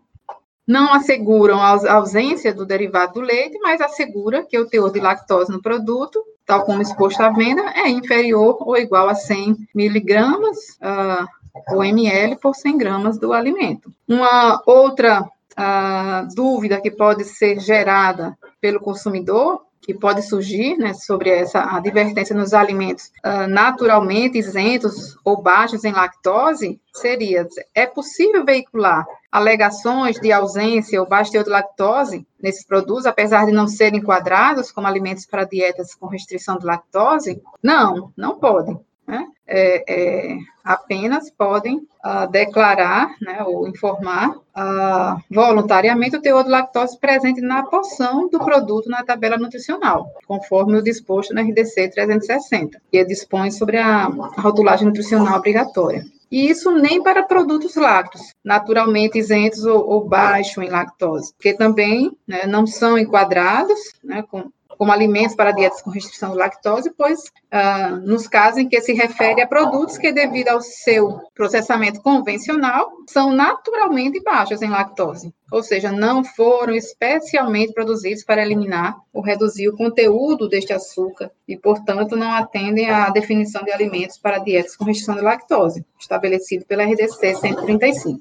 não 0.70 0.94
asseguram 0.94 1.60
a 1.60 1.94
ausência 1.94 2.54
do 2.54 2.64
derivado 2.64 3.14
do 3.14 3.20
leite, 3.20 3.58
mas 3.60 3.80
assegura 3.80 4.44
que 4.44 4.56
o 4.56 4.66
teor 4.66 4.92
de 4.92 5.00
lactose 5.00 5.50
no 5.50 5.60
produto, 5.60 6.22
tal 6.46 6.64
como 6.64 6.80
exposto 6.80 7.20
à 7.20 7.30
venda, 7.30 7.72
é 7.74 7.88
inferior 7.88 8.56
ou 8.60 8.76
igual 8.76 9.08
a 9.08 9.14
100 9.16 9.68
miligramas 9.74 10.56
uh, 10.80 11.26
ou 11.74 11.82
ml 11.82 12.36
por 12.36 12.54
100 12.54 12.78
gramas 12.78 13.18
do 13.18 13.32
alimento. 13.32 13.92
Uma 14.06 14.62
outra 14.64 15.22
uh, 15.22 16.34
dúvida 16.36 16.80
que 16.80 16.92
pode 16.92 17.24
ser 17.24 17.58
gerada 17.58 18.38
pelo 18.60 18.78
consumidor 18.78 19.62
que 19.80 19.94
pode 19.94 20.22
surgir 20.22 20.76
né, 20.76 20.94
sobre 20.94 21.30
essa 21.30 21.62
advertência 21.62 22.36
nos 22.36 22.54
alimentos 22.54 23.10
uh, 23.24 23.48
naturalmente 23.48 24.38
isentos 24.38 25.16
ou 25.24 25.42
baixos 25.42 25.84
em 25.84 25.90
lactose 25.90 26.80
seria: 26.94 27.48
é 27.74 27.86
possível 27.86 28.44
veicular 28.44 29.04
alegações 29.30 30.20
de 30.20 30.32
ausência 30.32 31.00
ou 31.00 31.06
de 31.06 31.50
lactose 31.50 32.26
nesses 32.40 32.64
produtos, 32.64 33.06
apesar 33.06 33.46
de 33.46 33.52
não 33.52 33.68
serem 33.68 34.00
enquadrados 34.00 34.72
como 34.72 34.86
alimentos 34.86 35.26
para 35.26 35.44
dietas 35.44 35.94
com 35.94 36.06
restrição 36.06 36.58
de 36.58 36.66
lactose? 36.66 37.40
Não, 37.62 38.12
não 38.16 38.38
podem 38.38 38.80
né, 39.10 39.26
é, 39.44 39.84
é, 39.88 40.38
apenas 40.62 41.30
podem 41.30 41.78
uh, 41.78 42.30
declarar 42.30 43.16
né, 43.20 43.42
ou 43.44 43.66
informar 43.66 44.30
uh, 44.30 45.20
voluntariamente 45.28 46.16
o 46.16 46.22
teor 46.22 46.44
de 46.44 46.50
lactose 46.50 46.96
presente 46.96 47.40
na 47.40 47.64
porção 47.64 48.28
do 48.28 48.38
produto 48.38 48.88
na 48.88 49.02
tabela 49.02 49.36
nutricional, 49.36 50.06
conforme 50.28 50.78
o 50.78 50.82
disposto 50.82 51.34
na 51.34 51.42
RDC 51.42 51.88
360, 51.88 52.80
que 52.90 53.04
dispõe 53.04 53.50
sobre 53.50 53.78
a 53.78 54.04
rotulagem 54.38 54.86
nutricional 54.86 55.38
obrigatória. 55.38 56.04
E 56.30 56.48
isso 56.48 56.70
nem 56.70 57.02
para 57.02 57.24
produtos 57.24 57.74
lácteos, 57.74 58.34
naturalmente 58.44 59.18
isentos 59.18 59.64
ou, 59.64 59.84
ou 59.88 60.08
baixo 60.08 60.62
em 60.62 60.68
lactose, 60.68 61.34
que 61.40 61.52
também 61.54 62.16
né, 62.26 62.46
não 62.46 62.66
são 62.66 62.96
enquadrados 62.96 63.78
né, 64.02 64.22
com, 64.22 64.50
como 64.80 64.92
alimentos 64.92 65.36
para 65.36 65.52
dietas 65.52 65.82
com 65.82 65.90
restrição 65.90 66.30
de 66.30 66.38
lactose, 66.38 66.90
pois 66.96 67.20
uh, 67.52 67.96
nos 68.02 68.26
casos 68.26 68.60
em 68.60 68.66
que 68.66 68.80
se 68.80 68.94
refere 68.94 69.42
a 69.42 69.46
produtos 69.46 69.98
que, 69.98 70.10
devido 70.10 70.48
ao 70.48 70.62
seu 70.62 71.20
processamento 71.34 72.00
convencional, 72.00 72.90
são 73.06 73.30
naturalmente 73.30 74.22
baixos 74.22 74.62
em 74.62 74.70
lactose, 74.70 75.34
ou 75.52 75.62
seja, 75.62 75.92
não 75.92 76.24
foram 76.24 76.72
especialmente 76.72 77.74
produzidos 77.74 78.24
para 78.24 78.40
eliminar 78.40 78.96
ou 79.12 79.20
reduzir 79.20 79.68
o 79.68 79.76
conteúdo 79.76 80.48
deste 80.48 80.72
açúcar 80.72 81.30
e, 81.46 81.58
portanto, 81.58 82.16
não 82.16 82.32
atendem 82.32 82.88
à 82.88 83.10
definição 83.10 83.62
de 83.62 83.72
alimentos 83.72 84.16
para 84.16 84.38
dietas 84.38 84.76
com 84.76 84.86
restrição 84.86 85.14
de 85.14 85.20
lactose, 85.20 85.84
estabelecido 86.00 86.64
pela 86.64 86.84
RDC 86.84 87.34
135. 87.34 88.18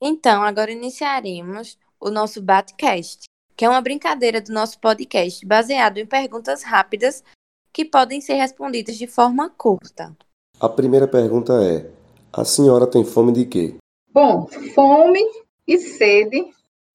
Então, 0.00 0.42
agora 0.42 0.72
iniciaremos 0.72 1.76
o 2.00 2.08
nosso 2.08 2.40
Batcast 2.40 3.29
que 3.60 3.64
é 3.66 3.68
uma 3.68 3.82
brincadeira 3.82 4.40
do 4.40 4.54
nosso 4.54 4.80
podcast 4.80 5.44
baseado 5.44 5.98
em 5.98 6.06
perguntas 6.06 6.62
rápidas 6.62 7.22
que 7.70 7.84
podem 7.84 8.18
ser 8.18 8.32
respondidas 8.32 8.96
de 8.96 9.06
forma 9.06 9.50
curta. 9.50 10.16
A 10.58 10.66
primeira 10.66 11.06
pergunta 11.06 11.52
é: 11.62 11.86
a 12.32 12.42
senhora 12.42 12.86
tem 12.86 13.04
fome 13.04 13.32
de 13.32 13.44
quê? 13.44 13.74
Bom, 14.10 14.46
fome 14.74 15.20
e 15.68 15.76
sede 15.76 16.42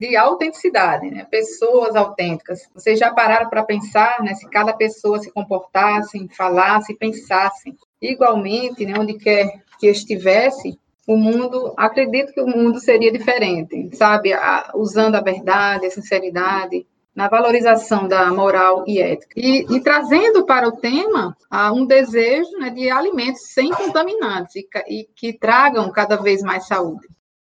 de 0.02 0.18
autenticidade, 0.18 1.08
né? 1.12 1.28
pessoas 1.30 1.96
autênticas. 1.96 2.68
Vocês 2.74 2.98
já 2.98 3.14
pararam 3.14 3.48
para 3.48 3.64
pensar 3.64 4.20
né, 4.24 4.34
se 4.34 4.50
cada 4.50 4.74
pessoa 4.74 5.20
se 5.20 5.30
comportasse, 5.32 6.28
falasse, 6.36 6.96
pensasse 6.96 7.76
igualmente, 8.02 8.88
né, 8.88 8.96
onde 8.98 9.14
quer 9.20 9.62
que 9.80 9.86
estivesse, 9.86 10.80
o 11.08 11.18
mundo, 11.18 11.74
acredito 11.78 12.34
que 12.34 12.42
o 12.42 12.48
mundo 12.48 12.80
seria 12.80 13.12
diferente, 13.12 13.96
sabe? 13.96 14.32
usando 14.74 15.16
a 15.16 15.22
verdade, 15.22 15.86
a 15.86 15.92
sinceridade, 15.92 16.86
na 17.16 17.30
valorização 17.30 18.08
da 18.08 18.32
moral 18.34 18.84
e 18.86 19.00
ética. 19.00 19.34
E, 19.38 19.66
e 19.74 19.80
trazendo 19.82 20.46
para 20.46 20.68
o 20.68 20.74
tema 20.74 21.36
um 21.74 21.86
desejo 21.86 22.52
né, 22.60 22.70
de 22.70 22.90
alimentos 22.90 23.54
sem 23.54 23.72
contaminantes 23.72 24.56
e, 24.56 24.68
e 24.88 25.04
que 25.16 25.32
tragam 25.32 25.92
cada 25.92 26.18
vez 26.18 26.42
mais 26.42 26.68
saúde. 26.68 27.08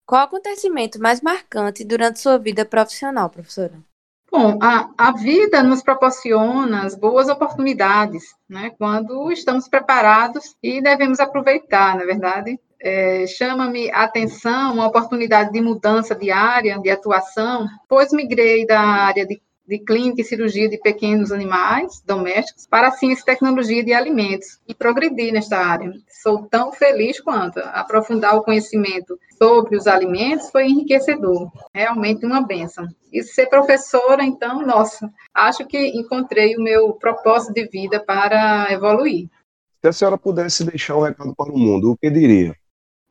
Qual 0.06 0.22
o 0.22 0.26
acontecimento 0.26 1.00
mais 1.00 1.22
marcante 1.22 1.84
durante 1.84 2.20
sua 2.20 2.38
vida 2.38 2.66
profissional, 2.66 3.30
professora? 3.30 3.74
Bom, 4.32 4.60
a, 4.62 4.90
a 4.98 5.12
vida 5.12 5.62
nos 5.64 5.82
proporciona 5.82 6.88
boas 7.00 7.30
oportunidades, 7.30 8.24
né? 8.48 8.72
Quando 8.78 9.32
estamos 9.32 9.68
preparados 9.68 10.56
e 10.62 10.82
devemos 10.82 11.20
aproveitar, 11.20 11.96
na 11.96 12.04
é 12.04 12.06
verdade. 12.06 12.60
É, 12.82 13.28
Chama-me 13.28 13.92
a 13.92 14.04
atenção 14.04 14.74
uma 14.74 14.88
oportunidade 14.88 15.52
de 15.52 15.62
mudança 15.62 16.16
de 16.16 16.32
área 16.32 16.80
de 16.80 16.90
atuação, 16.90 17.68
pois 17.88 18.12
migrei 18.12 18.66
da 18.66 18.80
área 18.80 19.26
de 19.26 19.42
de 19.70 19.78
clínica 19.78 20.22
e 20.22 20.26
cirurgia 20.26 20.68
de 20.68 20.80
pequenos 20.80 21.32
animais 21.32 22.02
domésticos 22.04 22.66
para 22.66 22.90
ciência 22.90 23.22
e 23.22 23.26
tecnologia 23.26 23.84
de 23.84 23.94
alimentos 23.94 24.60
e 24.68 24.74
progredir 24.74 25.32
nesta 25.32 25.60
área. 25.60 25.94
Sou 26.24 26.48
tão 26.48 26.72
feliz 26.72 27.22
quanto 27.22 27.60
aprofundar 27.60 28.36
o 28.36 28.42
conhecimento 28.42 29.20
sobre 29.38 29.78
os 29.78 29.86
alimentos 29.86 30.50
foi 30.50 30.66
enriquecedor, 30.66 31.52
realmente 31.72 32.26
uma 32.26 32.42
benção. 32.42 32.88
E 33.14 33.22
ser 33.22 33.46
professora, 33.46 34.24
então, 34.24 34.66
nossa, 34.66 35.08
acho 35.32 35.64
que 35.68 35.78
encontrei 35.90 36.56
o 36.56 36.62
meu 36.62 36.94
propósito 36.94 37.54
de 37.54 37.68
vida 37.68 38.00
para 38.00 38.72
evoluir. 38.72 39.30
Se 39.82 39.88
a 39.88 39.94
senhora 39.94 40.18
pudesse 40.18 40.64
deixar 40.64 40.96
um 40.96 41.04
recado 41.04 41.36
para 41.36 41.54
o 41.54 41.58
mundo, 41.58 41.92
o 41.92 41.98
que 41.98 42.10
diria? 42.10 42.56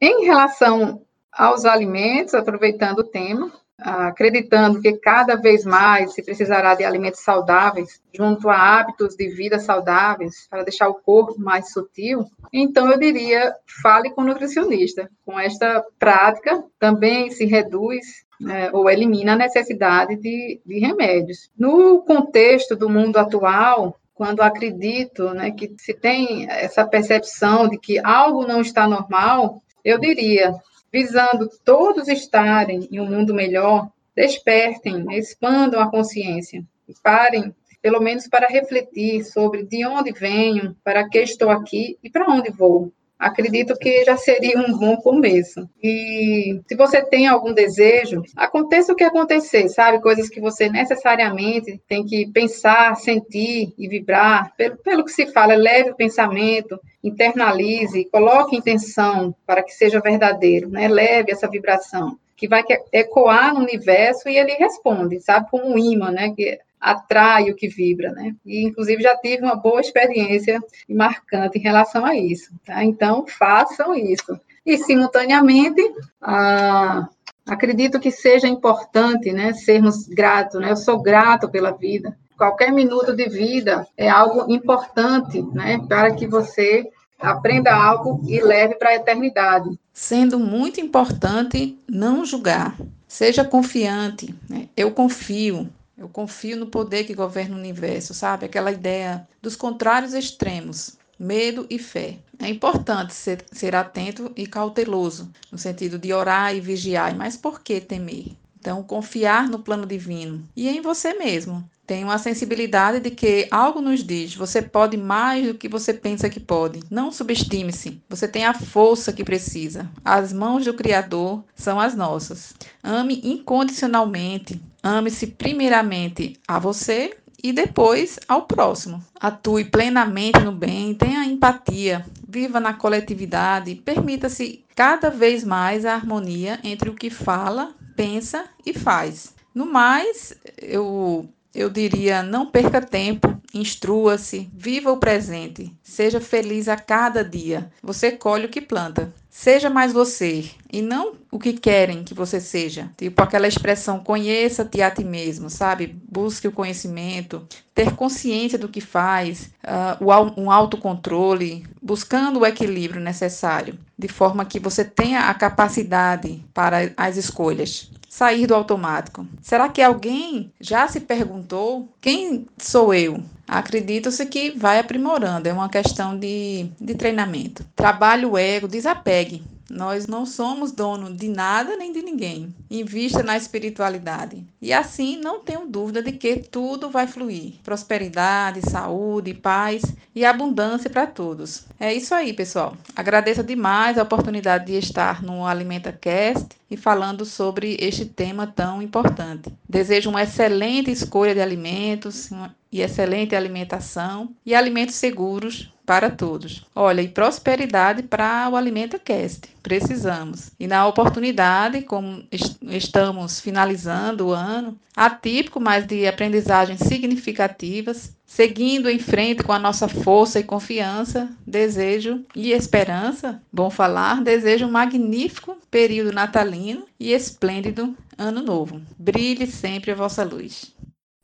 Em 0.00 0.24
relação 0.24 1.02
aos 1.32 1.64
alimentos, 1.64 2.34
aproveitando 2.34 3.00
o 3.00 3.04
tema, 3.04 3.52
acreditando 3.78 4.80
que 4.80 4.92
cada 4.94 5.36
vez 5.36 5.64
mais 5.64 6.12
se 6.12 6.22
precisará 6.22 6.74
de 6.74 6.84
alimentos 6.84 7.20
saudáveis, 7.20 8.02
junto 8.12 8.48
a 8.48 8.56
hábitos 8.56 9.14
de 9.14 9.28
vida 9.28 9.58
saudáveis, 9.58 10.48
para 10.50 10.64
deixar 10.64 10.88
o 10.88 10.94
corpo 10.94 11.40
mais 11.40 11.72
sutil, 11.72 12.24
então 12.52 12.90
eu 12.90 12.98
diria, 12.98 13.54
fale 13.82 14.10
com 14.10 14.22
o 14.22 14.24
nutricionista. 14.24 15.08
Com 15.24 15.38
esta 15.38 15.84
prática, 15.98 16.64
também 16.78 17.30
se 17.30 17.44
reduz 17.44 18.24
né, 18.40 18.70
ou 18.72 18.88
elimina 18.88 19.32
a 19.32 19.36
necessidade 19.36 20.16
de, 20.16 20.60
de 20.64 20.78
remédios. 20.78 21.50
No 21.56 22.02
contexto 22.02 22.74
do 22.74 22.88
mundo 22.88 23.16
atual, 23.16 23.98
quando 24.14 24.40
acredito 24.40 25.30
né, 25.30 25.52
que 25.52 25.72
se 25.78 25.94
tem 25.94 26.50
essa 26.50 26.84
percepção 26.84 27.68
de 27.68 27.78
que 27.78 28.00
algo 28.00 28.46
não 28.46 28.60
está 28.60 28.88
normal, 28.88 29.62
eu 29.84 29.98
diria, 29.98 30.54
visando 30.92 31.48
todos 31.64 32.08
estarem 32.08 32.88
em 32.90 33.00
um 33.00 33.06
mundo 33.06 33.34
melhor, 33.34 33.90
despertem, 34.14 35.06
expandam 35.16 35.80
a 35.80 35.90
consciência 35.90 36.64
e 36.88 36.94
parem, 37.02 37.54
pelo 37.80 38.00
menos 38.00 38.26
para 38.26 38.48
refletir 38.48 39.24
sobre 39.24 39.62
de 39.62 39.86
onde 39.86 40.12
venho, 40.12 40.76
para 40.82 41.08
que 41.08 41.18
estou 41.18 41.50
aqui 41.50 41.98
e 42.02 42.10
para 42.10 42.30
onde 42.30 42.50
vou 42.50 42.92
acredito 43.18 43.76
que 43.76 44.04
já 44.04 44.16
seria 44.16 44.58
um 44.58 44.76
bom 44.78 44.96
começo. 44.96 45.68
E 45.82 46.60
se 46.66 46.76
você 46.76 47.02
tem 47.02 47.26
algum 47.26 47.52
desejo, 47.52 48.22
aconteça 48.36 48.92
o 48.92 48.96
que 48.96 49.04
acontecer, 49.04 49.68
sabe? 49.68 50.00
Coisas 50.00 50.28
que 50.28 50.40
você 50.40 50.68
necessariamente 50.68 51.80
tem 51.88 52.04
que 52.04 52.30
pensar, 52.30 52.94
sentir 52.96 53.74
e 53.76 53.88
vibrar. 53.88 54.54
Pelo, 54.56 54.76
pelo 54.76 55.04
que 55.04 55.12
se 55.12 55.26
fala, 55.26 55.54
leve 55.54 55.90
o 55.90 55.96
pensamento, 55.96 56.80
internalize, 57.02 58.08
coloque 58.12 58.56
intenção 58.56 59.34
para 59.46 59.62
que 59.62 59.72
seja 59.72 60.00
verdadeiro, 60.00 60.68
né? 60.68 60.86
Leve 60.86 61.32
essa 61.32 61.48
vibração 61.48 62.16
que 62.36 62.46
vai 62.46 62.62
ecoar 62.92 63.52
no 63.52 63.60
universo 63.60 64.28
e 64.28 64.38
ele 64.38 64.52
responde, 64.52 65.20
sabe? 65.20 65.50
Como 65.50 65.66
um 65.66 65.76
imã, 65.76 66.12
né? 66.12 66.32
Que 66.36 66.60
atrai 66.80 67.50
o 67.50 67.56
que 67.56 67.68
vibra, 67.68 68.12
né? 68.12 68.34
E, 68.44 68.64
inclusive, 68.66 69.02
já 69.02 69.16
tive 69.16 69.42
uma 69.42 69.56
boa 69.56 69.80
experiência 69.80 70.60
marcante 70.88 71.58
em 71.58 71.62
relação 71.62 72.04
a 72.04 72.16
isso, 72.16 72.50
tá? 72.64 72.84
Então, 72.84 73.26
façam 73.26 73.94
isso. 73.94 74.38
E, 74.64 74.76
simultaneamente, 74.78 75.82
ah, 76.20 77.08
acredito 77.46 77.98
que 77.98 78.10
seja 78.10 78.46
importante, 78.46 79.32
né, 79.32 79.52
sermos 79.52 80.06
gratos, 80.06 80.60
né? 80.60 80.70
Eu 80.70 80.76
sou 80.76 81.00
grato 81.00 81.48
pela 81.48 81.72
vida. 81.72 82.16
Qualquer 82.36 82.70
minuto 82.70 83.16
de 83.16 83.28
vida 83.28 83.86
é 83.96 84.08
algo 84.08 84.52
importante, 84.52 85.42
né, 85.42 85.80
para 85.88 86.14
que 86.14 86.26
você 86.26 86.88
aprenda 87.18 87.74
algo 87.74 88.20
e 88.28 88.40
leve 88.40 88.76
para 88.76 88.90
a 88.90 88.94
eternidade. 88.94 89.68
Sendo 89.92 90.38
muito 90.38 90.80
importante 90.80 91.76
não 91.88 92.24
julgar. 92.24 92.76
Seja 93.08 93.44
confiante. 93.44 94.34
Né? 94.48 94.68
Eu 94.76 94.92
confio. 94.92 95.68
Eu 95.98 96.08
confio 96.08 96.56
no 96.56 96.66
poder 96.66 97.02
que 97.04 97.12
governa 97.12 97.56
o 97.56 97.58
universo, 97.58 98.14
sabe? 98.14 98.46
Aquela 98.46 98.70
ideia 98.70 99.26
dos 99.42 99.56
contrários 99.56 100.14
extremos, 100.14 100.96
medo 101.18 101.66
e 101.68 101.76
fé. 101.76 102.18
É 102.38 102.48
importante 102.48 103.12
ser, 103.12 103.44
ser 103.50 103.74
atento 103.74 104.30
e 104.36 104.46
cauteloso, 104.46 105.28
no 105.50 105.58
sentido 105.58 105.98
de 105.98 106.12
orar 106.12 106.54
e 106.54 106.60
vigiar, 106.60 107.16
mas 107.16 107.36
por 107.36 107.60
que 107.60 107.80
temer? 107.80 108.36
Então, 108.60 108.82
confiar 108.82 109.48
no 109.48 109.58
plano 109.58 109.86
divino 109.86 110.44
e 110.54 110.68
em 110.68 110.80
você 110.80 111.14
mesmo. 111.14 111.68
Tem 111.86 112.04
uma 112.04 112.18
sensibilidade 112.18 113.00
de 113.00 113.10
que 113.10 113.48
algo 113.50 113.80
nos 113.80 114.04
diz: 114.04 114.34
você 114.34 114.60
pode 114.60 114.96
mais 114.96 115.46
do 115.46 115.54
que 115.54 115.68
você 115.68 115.94
pensa 115.94 116.28
que 116.28 116.38
pode. 116.38 116.80
Não 116.90 117.10
subestime-se. 117.10 118.02
Você 118.10 118.28
tem 118.28 118.44
a 118.44 118.52
força 118.52 119.10
que 119.10 119.24
precisa. 119.24 119.90
As 120.04 120.30
mãos 120.30 120.66
do 120.66 120.74
Criador 120.74 121.42
são 121.54 121.80
as 121.80 121.94
nossas. 121.94 122.52
Ame 122.82 123.22
incondicionalmente. 123.24 124.60
Ame-se 124.82 125.26
primeiramente 125.26 126.38
a 126.46 126.58
você 126.58 127.16
e 127.42 127.52
depois 127.52 128.18
ao 128.28 128.42
próximo. 128.42 129.02
Atue 129.20 129.64
plenamente 129.64 130.40
no 130.40 130.52
bem, 130.52 130.94
tenha 130.94 131.24
empatia, 131.24 132.04
viva 132.26 132.60
na 132.60 132.74
coletividade, 132.74 133.74
permita-se 133.76 134.64
cada 134.74 135.10
vez 135.10 135.44
mais 135.44 135.84
a 135.84 135.94
harmonia 135.94 136.58
entre 136.62 136.90
o 136.90 136.94
que 136.94 137.10
fala, 137.10 137.74
pensa 137.96 138.44
e 138.64 138.72
faz. 138.72 139.34
No 139.54 139.66
mais, 139.66 140.36
eu 140.60 141.28
eu 141.58 141.68
diria: 141.68 142.22
não 142.22 142.46
perca 142.46 142.80
tempo, 142.80 143.36
instrua-se, 143.52 144.48
viva 144.54 144.92
o 144.92 144.96
presente, 144.96 145.74
seja 145.82 146.20
feliz 146.20 146.68
a 146.68 146.76
cada 146.76 147.24
dia. 147.24 147.68
Você 147.82 148.12
colhe 148.12 148.46
o 148.46 148.48
que 148.48 148.60
planta. 148.60 149.12
Seja 149.28 149.68
mais 149.68 149.92
você 149.92 150.50
e 150.72 150.80
não 150.80 151.14
o 151.30 151.38
que 151.38 151.52
querem 151.52 152.02
que 152.02 152.14
você 152.14 152.40
seja. 152.40 152.90
Tipo 152.96 153.22
aquela 153.22 153.46
expressão 153.46 154.00
conheça-te 154.00 154.82
a 154.82 154.90
ti 154.90 155.04
mesmo, 155.04 155.50
sabe? 155.50 155.96
Busque 156.10 156.48
o 156.48 156.52
conhecimento, 156.52 157.46
ter 157.74 157.94
consciência 157.94 158.58
do 158.58 158.68
que 158.68 158.80
faz, 158.80 159.50
uh, 159.64 160.40
um 160.40 160.50
autocontrole, 160.50 161.64
buscando 161.80 162.40
o 162.40 162.46
equilíbrio 162.46 163.00
necessário, 163.00 163.78
de 163.96 164.08
forma 164.08 164.44
que 164.44 164.58
você 164.58 164.84
tenha 164.84 165.28
a 165.28 165.34
capacidade 165.34 166.44
para 166.52 166.92
as 166.96 167.16
escolhas 167.16 167.90
sair 168.08 168.46
do 168.46 168.54
automático. 168.54 169.26
Será 169.42 169.68
que 169.68 169.82
alguém 169.82 170.52
já 170.60 170.88
se 170.88 171.00
perguntou 171.00 171.88
quem 172.00 172.46
sou 172.56 172.94
eu? 172.94 173.22
Acredito-se 173.46 174.24
que 174.26 174.50
vai 174.50 174.78
aprimorando, 174.78 175.48
é 175.48 175.52
uma 175.52 175.68
questão 175.68 176.18
de, 176.18 176.70
de 176.80 176.94
treinamento. 176.94 177.64
Trabalho 177.76 178.32
o 178.32 178.38
ego, 178.38 178.68
desapegue. 178.68 179.42
Nós 179.70 180.06
não 180.06 180.24
somos 180.24 180.72
dono 180.72 181.12
de 181.14 181.28
nada 181.28 181.76
nem 181.76 181.92
de 181.92 182.02
ninguém. 182.02 182.54
Invista 182.70 183.22
na 183.22 183.36
espiritualidade. 183.36 184.44
E 184.60 184.72
assim, 184.72 185.18
não 185.18 185.40
tenho 185.40 185.66
dúvida 185.66 186.02
de 186.02 186.12
que 186.12 186.36
tudo 186.36 186.88
vai 186.88 187.06
fluir. 187.06 187.54
Prosperidade, 187.62 188.62
saúde, 188.68 189.34
paz 189.34 189.82
e 190.14 190.24
abundância 190.24 190.88
para 190.88 191.06
todos. 191.06 191.66
É 191.78 191.92
isso 191.92 192.14
aí, 192.14 192.32
pessoal. 192.32 192.76
Agradeço 192.96 193.44
demais 193.44 193.98
a 193.98 194.02
oportunidade 194.02 194.66
de 194.66 194.78
estar 194.78 195.22
no 195.22 195.46
Alimenta 195.46 195.92
Cast 195.92 196.48
e 196.70 196.76
falando 196.76 197.24
sobre 197.24 197.76
este 197.80 198.04
tema 198.04 198.46
tão 198.46 198.82
importante. 198.82 199.52
Desejo 199.68 200.10
uma 200.10 200.22
excelente 200.22 200.90
escolha 200.90 201.34
de 201.34 201.40
alimentos, 201.40 202.30
e 202.70 202.82
excelente 202.82 203.34
alimentação 203.34 204.30
e 204.44 204.54
alimentos 204.54 204.94
seguros 204.94 205.72
para 205.88 206.10
todos. 206.10 206.66
Olha, 206.74 207.00
e 207.00 207.08
prosperidade 207.08 208.02
para 208.02 208.46
o 208.52 208.56
Alimenta 208.56 208.98
Cast. 208.98 209.48
Precisamos. 209.62 210.50
E 210.60 210.66
na 210.66 210.86
oportunidade, 210.86 211.80
como 211.80 212.24
est 212.30 212.58
estamos 212.62 213.40
finalizando 213.40 214.26
o 214.26 214.32
ano, 214.32 214.78
atípico, 214.94 215.58
mas 215.58 215.86
de 215.86 216.06
aprendizagens 216.06 216.80
significativas, 216.80 218.14
seguindo 218.26 218.90
em 218.90 218.98
frente 218.98 219.42
com 219.42 219.52
a 219.52 219.58
nossa 219.58 219.88
força 219.88 220.38
e 220.38 220.44
confiança, 220.44 221.30
desejo 221.46 222.22
e 222.36 222.52
esperança, 222.52 223.40
bom 223.50 223.70
falar, 223.70 224.22
desejo 224.22 224.66
um 224.66 224.70
magnífico 224.70 225.56
período 225.70 226.12
natalino 226.12 226.84
e 227.00 227.12
esplêndido 227.12 227.96
ano 228.18 228.42
novo. 228.42 228.82
Brilhe 228.98 229.46
sempre 229.46 229.92
a 229.92 229.94
vossa 229.94 230.22
luz. 230.22 230.76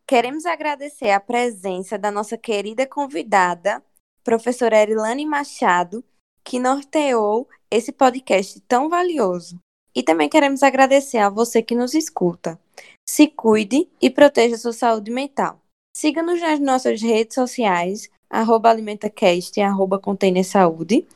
Queremos 0.06 0.44
agradecer 0.44 1.10
a 1.10 1.20
presença 1.20 1.96
da 1.96 2.10
nossa 2.10 2.36
querida 2.36 2.86
convidada, 2.86 3.82
professora 4.22 4.76
Erilane 4.76 5.24
Machado, 5.24 6.04
que 6.44 6.58
norteou 6.58 7.48
esse 7.70 7.90
podcast 7.90 8.60
tão 8.68 8.90
valioso. 8.90 9.58
E 9.94 10.02
também 10.02 10.28
queremos 10.28 10.62
agradecer 10.62 11.18
a 11.18 11.30
você 11.30 11.62
que 11.62 11.74
nos 11.74 11.94
escuta. 11.94 12.60
Se 13.08 13.28
cuide 13.28 13.88
e 14.00 14.10
proteja 14.10 14.58
sua 14.58 14.72
saúde 14.72 15.10
mental. 15.10 15.58
Siga-nos 15.96 16.40
nas 16.40 16.60
nossas 16.60 17.00
redes 17.00 17.34
sociais, 17.34 18.10
arroba 18.28 18.70
AlimentaCast 18.70 19.58
e 19.58 19.62
arroba 19.62 19.98
Container 19.98 20.44
Saúde. 20.44 21.06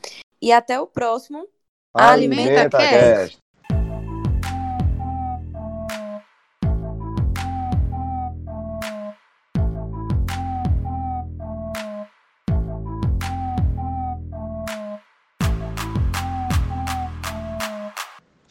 E 0.41 0.51
até 0.51 0.79
o 0.79 0.87
próximo 0.87 1.47
AlimentaCast. 1.93 3.37